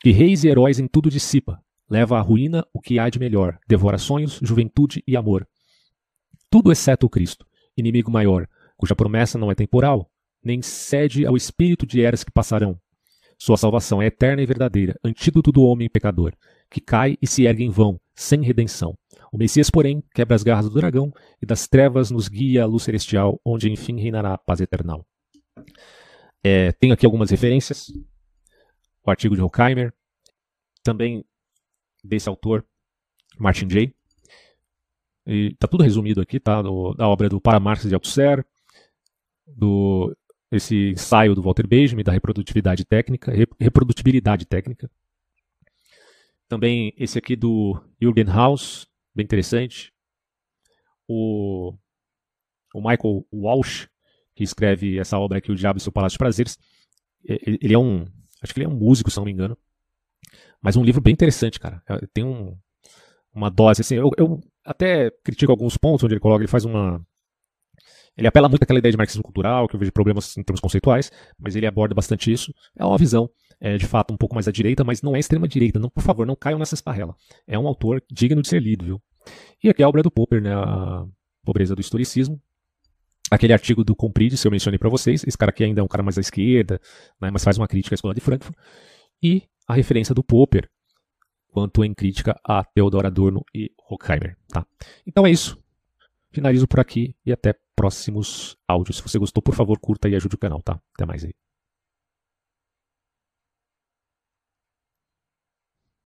[0.00, 3.58] que reis e heróis em tudo dissipa, leva à ruína o que há de melhor,
[3.66, 5.48] devora sonhos, juventude e amor.
[6.50, 7.46] Tudo exceto o Cristo,
[7.76, 8.46] inimigo maior,
[8.76, 10.10] cuja promessa não é temporal,
[10.44, 12.78] nem cede ao espírito de eras que passarão.
[13.38, 16.34] Sua salvação é eterna e verdadeira, antídoto do homem pecador,
[16.70, 18.94] que cai e se ergue em vão, sem redenção.
[19.32, 22.82] O Messias, porém, quebra as garras do dragão e das trevas nos guia à luz
[22.82, 25.06] celestial, onde enfim reinará a paz eternal.
[26.42, 27.92] É, tenho aqui algumas referências.
[29.08, 29.92] O artigo de Horkheimer,
[30.82, 31.24] também
[32.04, 32.64] desse autor,
[33.38, 33.94] Martin Jay.
[35.26, 36.62] E tá tudo resumido aqui, tá?
[36.62, 38.44] Da obra do Paramarx de Althusser,
[39.46, 40.14] do
[40.50, 43.30] esse ensaio do Walter Benjamin da reprodutividade técnica,
[43.60, 44.90] reprodutibilidade técnica.
[46.48, 49.92] Também esse aqui do Jürgen Haus, bem interessante.
[51.06, 51.74] O,
[52.74, 53.88] o Michael Walsh,
[54.34, 56.58] que escreve essa obra aqui, O Diabo e seu Palácio de Prazeres.
[57.22, 58.06] Ele é um,
[58.42, 59.56] acho que ele é um músico, se não me engano.
[60.60, 61.82] Mas um livro bem interessante, cara.
[61.88, 62.56] É, tem um,
[63.34, 67.00] uma dose, assim, eu, eu até critico alguns pontos onde ele coloca, ele faz uma,
[68.18, 71.12] ele apela muito àquela ideia de marxismo cultural, que eu vejo problemas em termos conceituais,
[71.38, 72.52] mas ele aborda bastante isso.
[72.76, 73.30] É uma visão,
[73.60, 75.78] é, de fato, um pouco mais à direita, mas não é extrema-direita.
[75.78, 77.14] Não, por favor, não caiam nessa esparrela.
[77.46, 79.02] É um autor digno de ser lido, viu?
[79.62, 80.52] E aqui é a obra do Popper, né?
[80.52, 81.06] A
[81.44, 82.42] pobreza do historicismo.
[83.30, 85.24] Aquele artigo do Comprides, que eu mencionei para vocês.
[85.26, 86.80] Esse cara aqui ainda é um cara mais à esquerda,
[87.20, 88.56] né, mas faz uma crítica à escola de Frankfurt.
[89.22, 90.68] E a referência do Popper,
[91.48, 94.36] quanto em crítica a Theodor Adorno e Horkheimer.
[94.48, 94.64] Tá?
[95.06, 95.58] Então é isso.
[96.30, 98.98] Finalizo por aqui e até próximos áudios.
[98.98, 100.80] Se você gostou, por favor, curta e ajude o canal, tá?
[100.94, 101.32] Até mais aí.